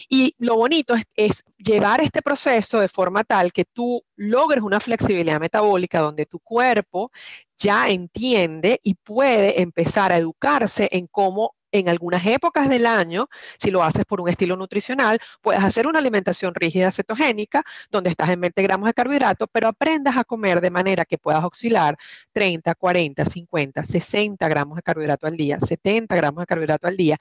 Y 0.09 0.35
lo 0.38 0.57
bonito 0.57 0.94
es 1.14 1.44
llevar 1.59 2.01
este 2.01 2.22
proceso 2.22 2.81
de 2.81 2.88
forma 2.88 3.25
tal 3.25 3.53
que 3.53 3.64
tú 3.64 4.03
logres 4.16 4.62
una 4.62 4.81
flexibilidad 4.81 5.40
metabólica 5.40 6.00
donde 6.00 6.26
tu 6.26 6.40
cuerpo 6.40 7.11
ya 7.57 7.88
entiende 7.88 8.81
y 8.83 8.94
puede 8.94 9.61
empezar 9.62 10.12
a 10.12 10.18
educarse 10.18 10.88
en 10.92 11.07
cómo 11.07 11.55
en 11.72 11.88
algunas 11.88 12.24
épocas 12.26 12.68
del 12.68 12.87
año, 12.87 13.29
si 13.59 13.70
lo 13.70 13.83
haces 13.83 14.05
por 14.05 14.20
un 14.20 14.29
estilo 14.29 14.57
nutricional, 14.57 15.20
puedes 15.40 15.62
hacer 15.62 15.87
una 15.87 15.98
alimentación 15.98 16.55
rígida 16.55 16.90
cetogénica, 16.90 17.64
donde 17.90 18.11
estás 18.11 18.31
en 18.31 18.40
20 18.40 18.62
gramos 18.62 18.87
de 18.87 18.94
carbohidrato, 18.94 19.46
pero 19.48 19.68
aprendas 19.68 20.16
a 20.16 20.24
comer 20.24 20.61
de 20.61 20.70
manera 20.70 21.05
que 21.05 21.18
puedas 21.18 21.44
oscilar 21.44 21.96
30, 22.33 22.74
40, 22.74 23.24
50, 23.24 23.85
60 23.85 24.48
gramos 24.48 24.76
de 24.76 24.83
carbohidrato 24.83 25.26
al 25.26 25.37
día, 25.37 25.59
70 25.61 26.14
gramos 26.16 26.42
de 26.42 26.46
carbohidrato 26.46 26.87
al 26.87 26.96
día, 26.96 27.18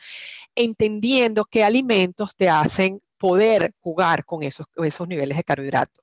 entendiendo 0.56 1.46
qué 1.46 1.64
alimentos 1.64 2.36
te 2.36 2.50
hacen 2.50 3.02
poder 3.18 3.74
jugar 3.80 4.26
con 4.26 4.44
esos, 4.44 4.68
esos 4.78 5.08
niveles 5.08 5.38
de 5.38 5.44
carbohidrato. 5.44 6.02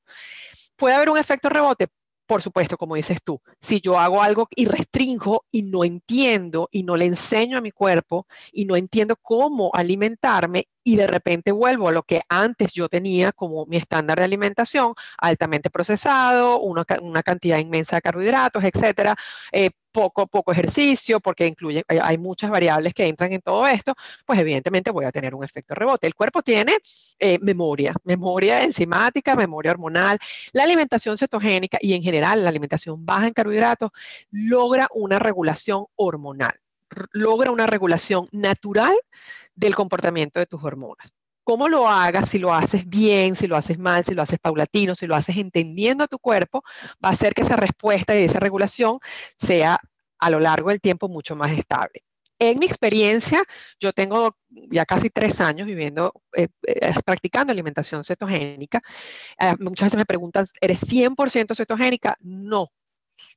¿Puede 0.77 0.95
haber 0.95 1.11
un 1.11 1.19
efecto 1.19 1.49
rebote? 1.49 1.89
Por 2.27 2.41
supuesto, 2.41 2.79
como 2.79 2.95
dices 2.95 3.23
tú, 3.23 3.41
si 3.61 3.81
yo 3.81 3.99
hago 3.99 4.23
algo 4.23 4.49
y 4.55 4.67
restringo 4.67 5.45
y 5.51 5.63
no 5.65 5.85
entiendo 5.85 6.69
y 6.71 6.83
no 6.83 6.97
le 6.97 7.05
enseño 7.07 7.59
a 7.59 7.61
mi 7.61 7.73
cuerpo 7.73 8.27
y 8.53 8.65
no 8.65 8.77
entiendo 8.77 9.17
cómo 9.21 9.71
alimentarme 9.75 10.69
y 10.85 10.97
de 10.97 11.07
repente 11.07 11.53
vuelvo 11.53 11.89
a 11.89 11.93
lo 11.93 12.05
que 12.05 12.23
antes 12.29 12.73
yo 12.73 12.89
tenía 12.89 13.33
como 13.33 13.67
mi 13.67 13.77
estándar 13.77 14.19
de 14.19 14.25
alimentación, 14.25 14.95
altamente 15.19 15.69
procesado, 15.69 16.61
una, 16.61 16.85
cantidad 17.23 17.59
inmensa 17.59 17.97
de 17.97 18.03
carbohidratos, 18.03 18.65
etcétera, 18.65 19.17
eh, 19.53 19.71
poco, 19.93 20.27
poco 20.27 20.53
ejercicio, 20.53 21.21
porque 21.21 21.47
incluye, 21.47 21.85
hay, 21.87 22.19
muchas 22.19 22.51
variables 22.51 22.95
que 22.95 23.07
entran 23.07 23.33
en 23.33 23.41
todo 23.41 23.67
esto, 23.67 23.95
pues 24.27 24.39
evidentemente 24.39 24.91
voy 24.91 25.05
a 25.05 25.13
tener 25.13 25.35
un 25.35 25.45
efecto 25.45 25.75
rebote. 25.75 26.07
El 26.07 26.15
cuerpo 26.15 26.43
tiene 26.43 26.79
eh, 27.19 27.39
memoria, 27.41 27.95
memoria 28.05 28.63
enzimática, 28.65 29.35
memoria 29.37 29.73
hormonal. 29.73 30.19
La 30.53 30.65
alimentación 30.65 31.19
cetogénica 31.19 31.79
y 31.81 31.95
en 31.95 32.03
general 32.03 32.43
la 32.43 32.49
alimentación 32.51 33.05
baja 33.05 33.27
en 33.29 33.35
carbohidratos 33.35 33.91
logra 34.31 34.89
una 34.95 35.19
regulación 35.19 35.87
hormonal, 35.97 36.59
logra 37.13 37.51
una 37.51 37.67
regulación 37.67 38.29
natural 38.33 38.97
del 39.55 39.75
comportamiento 39.75 40.41
de 40.41 40.47
tus 40.47 40.63
hormonas. 40.65 41.13
Cómo 41.45 41.69
lo 41.69 41.89
hagas, 41.89 42.29
si 42.29 42.39
lo 42.39 42.55
haces 42.55 42.89
bien, 42.89 43.35
si 43.35 43.47
lo 43.47 43.57
haces 43.57 43.79
mal, 43.79 44.05
si 44.05 44.15
lo 44.15 44.23
haces 44.23 44.39
paulatino, 44.39 44.95
si 44.95 45.07
lo 45.07 45.17
haces 45.17 45.37
entendiendo 45.37 46.05
a 46.05 46.09
tu 46.09 46.19
cuerpo, 46.19 46.63
va 47.05 47.09
a 47.09 47.13
hacer 47.13 47.35
que 47.35 47.43
esa 47.43 47.57
respuesta 47.57 48.19
y 48.19 48.25
esa 48.25 48.41
regulación 48.41 48.99
sea 49.37 49.79
a 50.19 50.31
lo 50.31 50.39
largo 50.39 50.71
del 50.71 50.81
tiempo 50.81 51.09
mucho 51.09 51.35
más 51.35 51.51
estable. 51.51 52.05
En 52.39 52.59
mi 52.59 52.67
experiencia, 52.67 53.43
yo 53.79 53.93
tengo 53.93 54.37
ya 54.49 54.85
casi 54.85 55.11
tres 55.11 55.41
años 55.41 55.67
viviendo, 55.67 56.13
eh, 56.37 56.49
eh, 56.67 56.93
practicando 57.05 57.53
alimentación 57.53 58.03
cetogénica. 58.03 58.83
Eh, 59.39 59.55
muchas 59.61 59.87
veces 59.87 59.99
me 59.99 60.07
preguntan, 60.07 60.47
¿eres 60.61 60.81
100% 60.81 61.55
cetogénica? 61.55 62.17
No. 62.21 62.73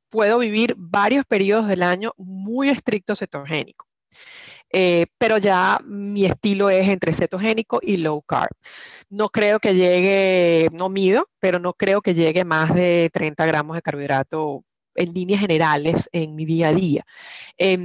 Puedo 0.09 0.39
vivir 0.39 0.73
varios 0.77 1.25
periodos 1.25 1.67
del 1.67 1.83
año 1.83 2.13
muy 2.17 2.69
estricto 2.69 3.15
cetogénico. 3.15 3.87
Eh, 4.71 5.05
pero 5.17 5.37
ya 5.37 5.79
mi 5.85 6.25
estilo 6.25 6.69
es 6.69 6.87
entre 6.89 7.13
cetogénico 7.13 7.79
y 7.81 7.97
low 7.97 8.21
carb. 8.23 8.51
No 9.09 9.29
creo 9.29 9.59
que 9.59 9.75
llegue, 9.75 10.69
no 10.73 10.89
mido, 10.89 11.29
pero 11.39 11.59
no 11.59 11.73
creo 11.73 12.01
que 12.01 12.13
llegue 12.13 12.43
más 12.43 12.73
de 12.73 13.09
30 13.13 13.45
gramos 13.45 13.75
de 13.75 13.81
carbohidrato 13.81 14.63
en 14.95 15.13
líneas 15.13 15.41
generales 15.41 16.09
en 16.11 16.35
mi 16.35 16.45
día 16.45 16.69
a 16.69 16.73
día. 16.73 17.05
Eh, 17.57 17.77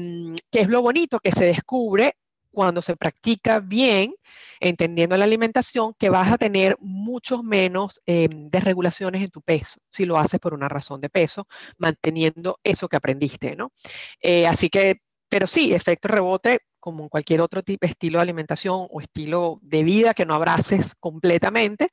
que 0.51 0.61
es 0.61 0.69
lo 0.69 0.83
bonito 0.83 1.19
que 1.21 1.33
se 1.33 1.47
descubre 1.47 2.17
cuando 2.51 2.83
se 2.83 2.97
practica 2.97 3.61
bien, 3.61 4.15
entendiendo 4.59 5.17
la 5.17 5.25
alimentación, 5.25 5.95
que 5.99 6.11
vas 6.11 6.33
a 6.33 6.39
tener 6.39 6.77
muchos 6.81 7.43
menos 7.43 8.01
eh, 8.07 8.29
desregulaciones 8.31 9.23
en 9.23 9.31
tu 9.31 9.41
peso, 9.43 9.81
si 9.91 10.05
lo 10.05 10.19
haces 10.19 10.41
por 10.41 10.55
una 10.55 10.69
razón 10.69 11.01
de 11.01 11.09
peso, 11.09 11.47
manteniendo 11.79 12.59
eso 12.65 12.89
que 12.89 12.97
aprendiste, 12.97 13.57
¿no? 13.57 13.73
Eh, 14.21 14.47
así 14.47 14.69
que, 14.69 15.01
pero 15.29 15.47
sí, 15.47 15.73
efecto 15.73 16.09
rebote 16.09 16.61
como 16.81 17.05
en 17.05 17.09
cualquier 17.09 17.41
otro 17.41 17.63
tipo, 17.63 17.87
estilo 17.87 18.19
de 18.19 18.23
alimentación 18.23 18.87
o 18.91 19.01
estilo 19.01 19.61
de 19.63 19.85
vida 19.85 20.15
que 20.15 20.27
no 20.27 20.35
abraces 20.35 20.95
completamente, 20.97 21.91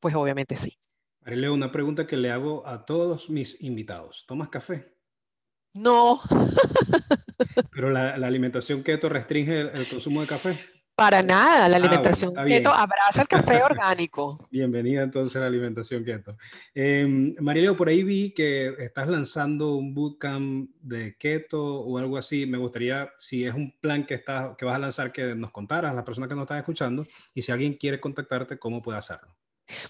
pues 0.00 0.14
obviamente 0.14 0.56
sí. 0.56 0.76
Marileo, 1.20 1.54
una 1.54 1.70
pregunta 1.70 2.06
que 2.06 2.16
le 2.16 2.32
hago 2.32 2.66
a 2.66 2.84
todos 2.84 3.30
mis 3.30 3.62
invitados. 3.62 4.24
¿Tomas 4.26 4.48
café? 4.48 4.96
No. 5.74 6.20
¿Pero 7.70 7.90
la, 7.90 8.14
alimentación 8.14 8.82
keto 8.82 9.08
restringe 9.08 9.60
el, 9.60 9.88
consumo 9.88 10.20
de 10.20 10.26
café? 10.26 10.58
Para 10.94 11.22
nada, 11.22 11.68
la 11.68 11.76
ah, 11.76 11.78
alimentación 11.78 12.34
keto 12.34 12.70
abraza 12.70 13.22
el 13.22 13.28
café 13.28 13.62
orgánico. 13.64 14.46
Bienvenida 14.50 15.02
entonces 15.02 15.34
a 15.36 15.40
la 15.40 15.46
alimentación 15.46 16.04
keto. 16.04 16.36
Eh, 16.74 17.34
Marileo, 17.40 17.74
por 17.76 17.88
ahí 17.88 18.02
vi 18.02 18.32
que 18.32 18.74
estás 18.78 19.08
lanzando 19.08 19.74
un 19.74 19.94
bootcamp 19.94 20.68
de 20.82 21.16
keto 21.16 21.80
o 21.80 21.96
algo 21.96 22.18
así. 22.18 22.44
Me 22.46 22.58
gustaría, 22.58 23.10
si 23.16 23.46
es 23.46 23.54
un 23.54 23.72
plan 23.80 24.04
que, 24.04 24.14
estás, 24.14 24.54
que 24.56 24.66
vas 24.66 24.76
a 24.76 24.80
lanzar, 24.80 25.12
que 25.12 25.34
nos 25.34 25.50
contaras 25.50 25.92
a 25.92 25.94
las 25.94 26.04
personas 26.04 26.28
que 26.28 26.34
nos 26.34 26.42
están 26.42 26.58
escuchando 26.58 27.06
y 27.34 27.40
si 27.40 27.50
alguien 27.52 27.74
quiere 27.74 27.98
contactarte, 27.98 28.58
¿cómo 28.58 28.82
puede 28.82 28.98
hacerlo? 28.98 29.34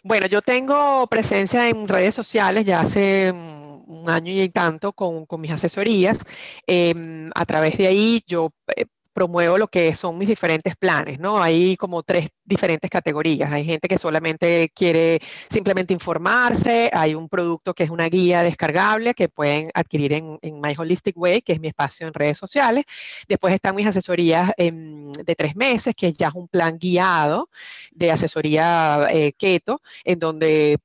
Bueno, 0.04 0.28
yo 0.28 0.40
tengo 0.40 1.08
presencia 1.08 1.68
en 1.68 1.88
redes 1.88 2.14
sociales 2.14 2.64
ya 2.64 2.80
hace 2.80 3.32
un 3.32 4.04
año 4.08 4.32
y 4.32 4.48
tanto 4.50 4.92
con, 4.92 5.26
mis 5.40 5.50
asesorías. 5.50 6.20
Em, 6.64 7.30
a 7.34 7.44
través 7.44 7.76
de 7.76 7.88
ahí 7.88 8.22
yo 8.26 8.52
eh, 8.76 8.86
promuevo 9.12 9.58
lo 9.58 9.68
que 9.68 9.94
son 9.94 10.18
mis 10.18 10.28
diferentes 10.28 10.76
planes, 10.76 11.18
¿no? 11.18 11.42
Hay 11.42 11.76
como 11.76 12.02
tres 12.02 12.28
diferentes 12.44 12.90
categorías. 12.90 13.52
Hay 13.52 13.64
gente 13.64 13.88
que 13.88 13.98
solamente 13.98 14.70
quiere 14.74 15.20
simplemente 15.50 15.92
informarse, 15.92 16.90
hay 16.92 17.14
un 17.14 17.28
producto 17.28 17.74
que 17.74 17.84
es 17.84 17.90
una 17.90 18.08
guía 18.08 18.42
descargable 18.42 19.14
que 19.14 19.28
pueden 19.28 19.70
adquirir 19.74 20.12
en, 20.12 20.38
My 20.42 20.74
Holistic 20.76 21.16
Way, 21.16 21.42
que 21.42 21.54
es 21.54 21.60
mi 21.60 21.68
espacio 21.68 22.06
en 22.06 22.14
redes 22.14 22.38
sociales. 22.38 22.84
Después 23.28 23.54
están 23.54 23.74
mis 23.74 23.86
asesorías 23.86 24.52
em, 24.56 25.12
de 25.12 25.34
tres 25.34 25.56
meses, 25.56 25.94
que 25.94 26.12
ya 26.12 26.28
es 26.28 26.34
un 26.34 26.48
plan 26.48 26.78
guiado 26.78 27.48
de 27.92 28.10
asesoría 28.10 29.08
eh, 29.10 29.32
keto, 29.32 29.80
en 30.04 30.18
donde 30.18 30.78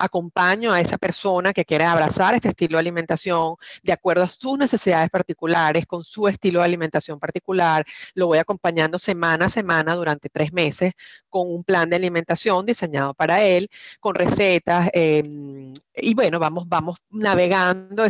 acompaño 0.00 0.72
a 0.72 0.80
esa 0.80 0.98
persona 0.98 1.52
que 1.52 1.64
quiere 1.64 1.84
abrazar 1.84 2.34
este 2.34 2.48
estilo 2.48 2.76
de 2.76 2.80
alimentación 2.80 3.56
de 3.82 3.92
acuerdo 3.92 4.22
a 4.22 4.28
sus 4.28 4.58
necesidades 4.58 5.10
particulares, 5.10 5.86
con 5.86 6.04
su 6.04 6.28
estilo 6.28 6.60
de 6.60 6.66
alimentación 6.66 7.18
particular. 7.18 7.84
Lo 8.14 8.28
voy 8.28 8.38
acompañando 8.38 8.98
semana 8.98 9.46
a 9.46 9.48
semana 9.48 9.94
durante 9.94 10.28
tres 10.28 10.52
meses 10.52 10.92
con 11.28 11.50
un 11.50 11.64
plan 11.64 11.88
de 11.90 11.96
alimentación 11.96 12.66
diseñado 12.66 13.14
para 13.14 13.42
él, 13.42 13.68
con 14.00 14.14
recetas. 14.14 14.90
Em, 14.92 15.74
y 15.94 16.14
bueno, 16.14 16.38
vamos, 16.38 16.68
vamos 16.68 16.98
navegando 17.10 18.06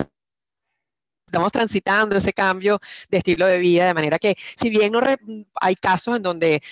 estamos 1.27 1.51
transitando 1.51 2.17
ese 2.17 2.33
cambio 2.33 2.81
de 3.11 3.19
estilo 3.19 3.47
de 3.47 3.59
vida, 3.59 3.87
de 3.87 3.95
manera 3.95 4.19
que 4.19 4.37
si 4.57 4.71
bien 4.71 4.93
no 4.93 5.01
hay 5.61 5.75
casos 5.77 6.17
en 6.17 6.23
donde 6.23 6.63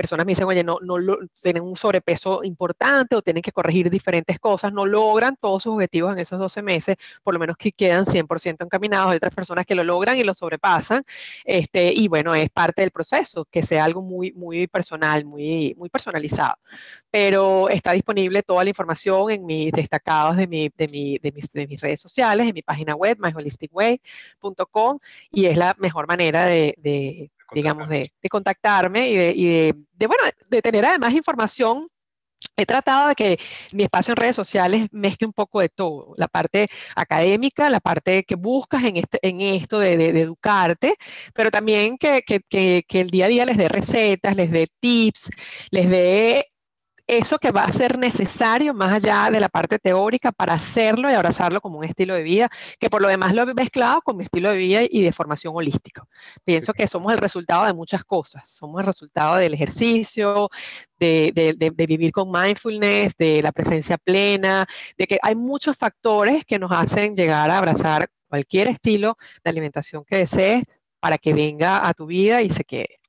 personas 0.00 0.24
me 0.24 0.30
dicen, 0.30 0.46
oye, 0.46 0.64
no, 0.64 0.78
no 0.80 0.96
tienen 1.42 1.62
un 1.62 1.76
sobrepeso 1.76 2.42
importante 2.42 3.14
o 3.16 3.20
tienen 3.20 3.42
que 3.42 3.52
corregir 3.52 3.90
diferentes 3.90 4.38
cosas, 4.38 4.72
no 4.72 4.86
logran 4.86 5.36
todos 5.36 5.64
sus 5.64 5.74
objetivos 5.74 6.14
en 6.14 6.20
esos 6.20 6.38
12 6.38 6.62
meses, 6.62 6.96
por 7.22 7.34
lo 7.34 7.40
menos 7.40 7.58
que 7.58 7.70
quedan 7.70 8.06
100% 8.06 8.64
encaminados. 8.64 9.10
Hay 9.10 9.18
otras 9.18 9.34
personas 9.34 9.66
que 9.66 9.74
lo 9.74 9.84
logran 9.84 10.16
y 10.16 10.24
lo 10.24 10.32
sobrepasan. 10.32 11.04
Este, 11.44 11.92
y 11.92 12.08
bueno, 12.08 12.34
es 12.34 12.48
parte 12.48 12.80
del 12.80 12.92
proceso, 12.92 13.46
que 13.50 13.62
sea 13.62 13.84
algo 13.84 14.00
muy, 14.00 14.32
muy 14.32 14.66
personal, 14.68 15.26
muy, 15.26 15.74
muy 15.76 15.90
personalizado. 15.90 16.54
Pero 17.10 17.68
está 17.68 17.92
disponible 17.92 18.42
toda 18.42 18.64
la 18.64 18.70
información 18.70 19.30
en 19.30 19.44
mis 19.44 19.70
destacados 19.72 20.36
de, 20.36 20.46
mi, 20.46 20.70
de, 20.74 20.88
mi, 20.88 21.18
de, 21.18 21.32
mis, 21.32 21.52
de 21.52 21.66
mis 21.66 21.80
redes 21.80 22.00
sociales, 22.00 22.48
en 22.48 22.54
mi 22.54 22.62
página 22.62 22.94
web, 22.94 23.18
myholisticway.com, 23.20 24.98
y 25.30 25.44
es 25.44 25.58
la 25.58 25.76
mejor 25.78 26.06
manera 26.06 26.46
de, 26.46 26.74
de 26.78 27.30
digamos, 27.52 27.88
de, 27.88 28.10
contactarme 28.30 29.10
y, 29.10 29.16
de, 29.16 29.74
de, 29.92 30.06
bueno, 30.06 30.22
de 30.48 30.62
tener 30.62 30.84
además 30.84 31.14
información. 31.14 31.88
He 32.56 32.64
tratado 32.64 33.08
de 33.08 33.14
que 33.14 33.38
mi 33.72 33.82
espacio 33.82 34.12
en 34.12 34.16
redes 34.16 34.36
sociales 34.36 34.88
mezcle 34.92 35.26
un 35.26 35.32
poco 35.34 35.60
de 35.60 35.68
todo, 35.68 36.14
la 36.16 36.26
parte 36.26 36.68
académica, 36.96 37.68
la 37.68 37.80
parte 37.80 38.24
que 38.24 38.34
buscas 38.34 38.82
en, 38.84 38.96
este, 38.96 39.18
en 39.22 39.42
esto 39.42 39.78
de, 39.78 39.96
de, 39.96 40.20
educarte, 40.20 40.96
pero 41.34 41.50
también 41.50 41.98
que, 41.98 42.22
que, 42.22 42.40
que, 42.48 42.84
que, 42.88 43.00
el 43.00 43.10
día 43.10 43.26
a 43.26 43.28
día 43.28 43.44
les 43.44 43.58
dé 43.58 43.68
recetas, 43.68 44.36
les 44.36 44.50
dé 44.50 44.68
tips, 44.80 45.30
les 45.70 45.90
dé 45.90 46.46
eso 47.18 47.38
que 47.38 47.50
va 47.50 47.64
a 47.64 47.72
ser 47.72 47.98
necesario 47.98 48.72
más 48.72 48.92
allá 48.92 49.30
de 49.30 49.40
la 49.40 49.48
parte 49.48 49.78
teórica 49.78 50.30
para 50.30 50.54
hacerlo 50.54 51.10
y 51.10 51.14
abrazarlo 51.14 51.60
como 51.60 51.78
un 51.78 51.84
estilo 51.84 52.14
de 52.14 52.22
vida, 52.22 52.50
que 52.78 52.88
por 52.88 53.02
lo 53.02 53.08
demás 53.08 53.34
lo 53.34 53.42
he 53.42 53.54
mezclado 53.54 54.00
con 54.02 54.16
mi 54.16 54.24
estilo 54.24 54.50
de 54.50 54.56
vida 54.56 54.80
y 54.88 55.02
de 55.02 55.12
formación 55.12 55.52
holística. 55.56 56.04
Pienso 56.44 56.72
que 56.72 56.86
somos 56.86 57.12
el 57.12 57.18
resultado 57.18 57.66
de 57.66 57.72
muchas 57.72 58.04
cosas, 58.04 58.48
somos 58.48 58.80
el 58.80 58.86
resultado 58.86 59.36
del 59.36 59.54
ejercicio, 59.54 60.48
de, 60.98 61.32
de, 61.56 61.86
vivir 61.86 62.12
con 62.12 62.30
mindfulness, 62.30 63.16
de 63.16 63.42
la 63.42 63.52
presencia 63.52 63.98
plena, 63.98 64.66
de 64.96 65.06
que 65.06 65.18
hay 65.20 65.34
muchos 65.34 65.76
factores 65.76 66.44
que 66.44 66.58
nos 66.58 66.70
hacen 66.70 67.16
llegar 67.16 67.50
a 67.50 67.58
abrazar 67.58 68.08
cualquier 68.28 68.68
estilo 68.68 69.16
de 69.42 69.50
alimentación 69.50 70.04
que 70.04 70.18
desees 70.18 70.64
para 71.00 71.18
que 71.18 71.34
venga 71.34 71.88
a 71.88 71.94
tu 71.94 72.06
vida 72.06 72.42
y 72.42 72.50
se 72.50 72.62
quede. 72.64 73.00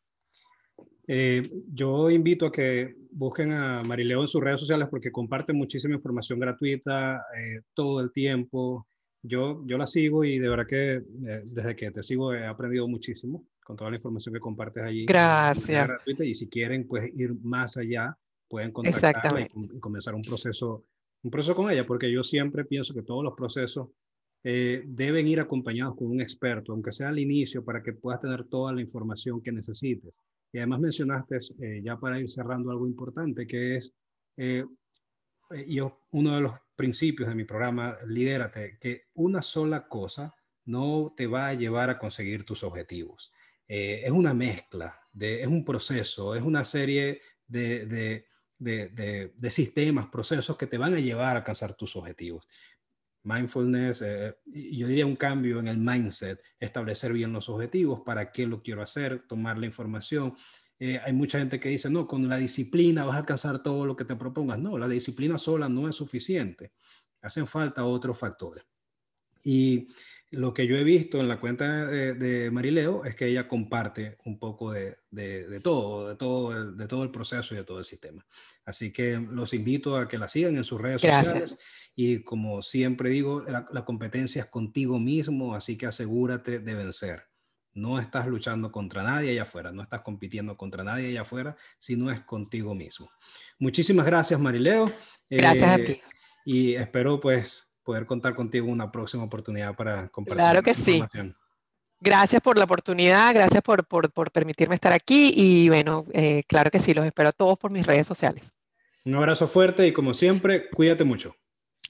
Eh, 1.08 1.44
yo 1.74 2.10
invito 2.10 2.46
a 2.48 2.52
que 2.52 3.01
busquen 3.12 3.52
a 3.52 3.84
Marileo 3.84 4.22
en 4.22 4.28
sus 4.28 4.42
redes 4.42 4.60
sociales 4.60 4.88
porque 4.90 5.12
comparte 5.12 5.54
muchísima 5.54 5.96
información 5.96 6.40
gratuita 6.40 7.26
eh, 7.38 7.62
todo 7.74 8.02
el 8.02 8.12
tiempo. 8.12 8.88
Yo, 9.22 9.62
yo 9.68 9.78
la 9.78 9.86
sigo 9.86 10.24
y 10.24 10.40
de 10.40 10.50
verdad 10.50 10.66
que 10.68 10.94
eh, 10.96 11.42
desde 11.46 11.76
que 11.76 11.92
te 11.92 12.02
sigo 12.02 12.34
he 12.34 12.46
aprendido 12.46 12.88
muchísimo 12.88 13.46
con 13.64 13.76
toda 13.76 13.92
la 13.92 13.98
información 13.98 14.34
que 14.34 14.40
compartes 14.40 14.84
allí. 14.84 15.06
Gracias. 15.06 15.88
Gratuita, 15.88 16.26
y 16.26 16.34
si 16.34 16.50
quieren 16.50 16.88
pues 16.88 17.12
ir 17.16 17.36
más 17.44 17.78
allá, 17.78 18.18
pueden 18.48 18.72
contactarla 18.72 19.42
y, 19.42 19.80
comenzar 19.80 20.16
un 20.16 20.24
proceso, 20.24 20.86
un 21.22 21.32
proceso 21.32 21.56
con 21.56 21.70
ella, 21.70 21.86
porque 21.86 22.12
yo 22.12 22.24
siempre 22.24 22.66
pienso 22.66 22.94
que 22.94 23.04
todos 23.04 23.24
los 23.24 23.34
procesos 23.36 23.90
deben 24.44 25.28
ir 25.28 25.40
acompañados 25.40 25.96
con 25.96 26.08
un 26.08 26.20
experto, 26.20 26.72
aunque 26.72 26.92
sea 26.92 27.10
al 27.10 27.20
inicio, 27.20 27.64
para 27.64 27.84
que 27.84 27.94
puedas 27.94 28.20
tener 28.20 28.46
toda 28.46 28.74
la 28.74 28.82
información 28.82 29.40
que 29.40 29.52
necesites. 29.52 30.18
Y 30.54 30.58
además 30.58 30.80
mencionaste, 30.82 31.38
eh, 31.62 31.82
ya 31.84 31.98
para 31.98 32.20
ir 32.20 32.30
cerrando, 32.30 32.72
algo 32.72 32.88
importante, 32.88 33.48
que 33.48 33.78
es, 33.78 33.94
eh, 34.36 34.66
eh, 35.52 35.66
yo, 35.68 36.02
uno 36.12 36.36
de 36.36 36.42
los 36.42 36.54
principios 36.76 37.30
de 37.30 37.36
mi 37.36 37.46
programa, 37.46 37.98
Lidérate, 38.06 38.78
que 38.80 39.04
una 39.14 39.42
sola 39.42 39.88
cosa 39.88 40.36
no 40.66 41.14
te 41.16 41.28
va 41.28 41.48
a 41.48 41.54
llevar 41.54 41.90
a 41.90 41.98
conseguir 41.98 42.46
tus 42.46 42.64
objetivos. 42.64 43.32
es 43.68 44.12
una 44.12 44.34
mezcla, 44.34 45.00
de, 45.14 45.42
es 45.42 45.48
un 45.48 45.64
proceso, 45.64 46.36
es 46.36 46.44
una 46.44 46.66
serie 46.66 47.22
de, 47.48 47.86
de, 47.86 49.30
de, 49.34 49.50
sistemas, 49.50 50.10
procesos 50.10 50.58
que 50.58 50.68
te 50.68 50.78
van 50.78 50.94
a 50.94 51.00
llevar 51.00 51.36
a 51.36 51.40
alcanzar 51.40 51.76
tus 51.76 51.96
objetivos 51.96 52.48
mindfulness, 53.24 54.02
eh, 54.02 54.36
yo 54.46 54.88
diría 54.88 55.06
un 55.06 55.16
cambio 55.16 55.60
en 55.60 55.68
el 55.68 55.78
mindset, 55.78 56.42
establecer 56.60 57.14
bien 57.14 57.34
los 57.34 57.50
objetivos, 57.50 58.02
para 58.06 58.32
qué 58.32 58.48
lo 58.48 58.62
quiero 58.62 58.82
hacer, 58.82 59.28
tomar 59.28 59.58
la 59.58 59.66
información. 59.66 60.36
Eh, 60.80 61.00
hay 61.04 61.14
mucha 61.14 61.40
gente 61.40 61.60
que 61.60 61.70
dice, 61.70 61.90
no, 61.90 62.08
con 62.08 62.28
la 62.28 62.38
disciplina 62.38 63.04
vas 63.04 63.16
a 63.16 63.20
alcanzar 63.20 63.62
todo 63.62 63.86
lo 63.86 63.96
que 63.96 64.06
te 64.06 64.16
propongas. 64.16 64.58
No, 64.58 64.78
la 64.78 64.88
disciplina 64.88 65.38
sola 65.38 65.70
no 65.70 65.88
es 65.88 65.96
suficiente. 65.96 66.74
Hacen 67.22 67.46
falta 67.46 67.86
otros 67.86 68.18
factores. 68.18 68.64
Y 69.44 69.88
lo 70.32 70.54
que 70.54 70.66
yo 70.66 70.78
he 70.78 70.84
visto 70.84 71.20
en 71.20 71.28
la 71.28 71.40
cuenta 71.40 71.86
de, 71.88 72.50
Marileo 72.52 73.04
es 73.04 73.16
que 73.16 73.28
ella 73.28 73.48
comparte 73.48 74.18
un 74.26 74.40
poco 74.40 74.72
de, 74.72 74.98
de, 75.12 75.60
todo, 75.60 76.10
de 76.10 76.16
todo, 76.16 76.72
de 76.74 76.88
todo 76.88 77.04
el 77.04 77.12
proceso 77.12 77.54
y 77.54 77.58
de 77.58 77.64
todo 77.64 77.80
el 77.80 77.86
sistema. 77.86 78.26
Así 78.66 78.94
que 78.94 79.20
los 79.20 79.54
invito 79.54 79.98
a 79.98 80.08
que 80.08 80.18
la 80.18 80.30
sigan 80.30 80.56
en 80.56 80.64
sus 80.64 80.80
redes 80.80 81.02
sociales 81.02 81.58
y 81.96 82.24
como 82.24 82.62
siempre 82.62 83.10
digo, 83.10 83.44
la, 83.48 83.86
competencia 83.86 84.44
es 84.44 84.50
contigo 84.50 85.00
mismo, 85.00 85.54
así 85.56 85.78
que 85.78 85.88
asegúrate 85.88 86.60
de 86.60 86.76
vencer. 86.76 87.24
No 87.74 88.00
estás 88.00 88.28
luchando 88.28 88.72
contra 88.72 89.04
nadie 89.04 89.32
allá 89.32 89.44
afuera, 89.44 89.72
no 89.72 89.82
estás 89.82 90.02
compitiendo 90.02 90.58
contra 90.58 90.84
nadie 90.84 91.08
allá 91.08 91.22
afuera, 91.22 91.56
sino 91.80 92.12
es 92.12 92.22
contigo 92.22 92.76
mismo. 92.76 93.10
Muchísimas 93.60 94.06
gracias, 94.06 94.40
Marileo. 94.40 94.92
Gracias 95.30 95.70
a 95.70 95.76
eh, 95.76 95.84
ti. 95.84 96.00
Y 96.44 96.76
espero 96.76 97.20
pues 97.20 97.72
poder 97.84 98.06
contar 98.06 98.36
contigo 98.36 98.68
una 98.68 98.92
próxima 98.92 99.24
oportunidad 99.24 99.76
para 99.76 100.10
compartir. 100.10 100.42
Claro 100.42 100.64
que 100.64 100.74
sí. 100.74 101.04
Gracias 102.00 102.42
por 102.42 102.58
la 102.58 102.64
oportunidad, 102.64 103.34
gracias 103.34 103.62
por, 103.62 103.86
por, 103.86 104.12
por 104.12 104.32
permitirme 104.32 104.74
estar 104.74 104.92
aquí 104.92 105.32
y 105.36 105.70
bueno, 105.70 106.06
eh, 106.14 106.44
claro 106.48 106.72
que 106.72 106.80
sí, 106.80 106.96
los 106.96 107.06
espero 107.06 107.30
a 107.30 107.32
todos 107.32 107.60
por 107.60 107.70
mis 107.70 107.86
redes 107.86 108.08
sociales. 108.08 108.54
Un 109.06 109.16
abrazo 109.16 109.48
fuerte 109.48 109.86
y 109.86 109.94
como 109.94 110.16
siempre, 110.16 110.68
cuídate 110.70 111.04
mucho. 111.04 111.36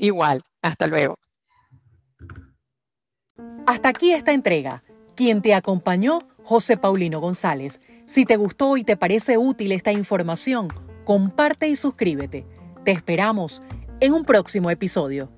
Igual, 0.01 0.41
hasta 0.63 0.87
luego. 0.87 1.15
Hasta 3.67 3.89
aquí 3.89 4.11
esta 4.11 4.33
entrega. 4.33 4.81
Quien 5.15 5.43
te 5.43 5.53
acompañó, 5.53 6.27
José 6.43 6.75
Paulino 6.75 7.19
González. 7.19 7.79
Si 8.05 8.25
te 8.25 8.35
gustó 8.35 8.77
y 8.77 8.83
te 8.83 8.97
parece 8.97 9.37
útil 9.37 9.71
esta 9.71 9.91
información, 9.91 10.69
comparte 11.05 11.67
y 11.67 11.75
suscríbete. 11.75 12.47
Te 12.83 12.91
esperamos 12.91 13.61
en 13.99 14.13
un 14.13 14.25
próximo 14.25 14.71
episodio. 14.71 15.29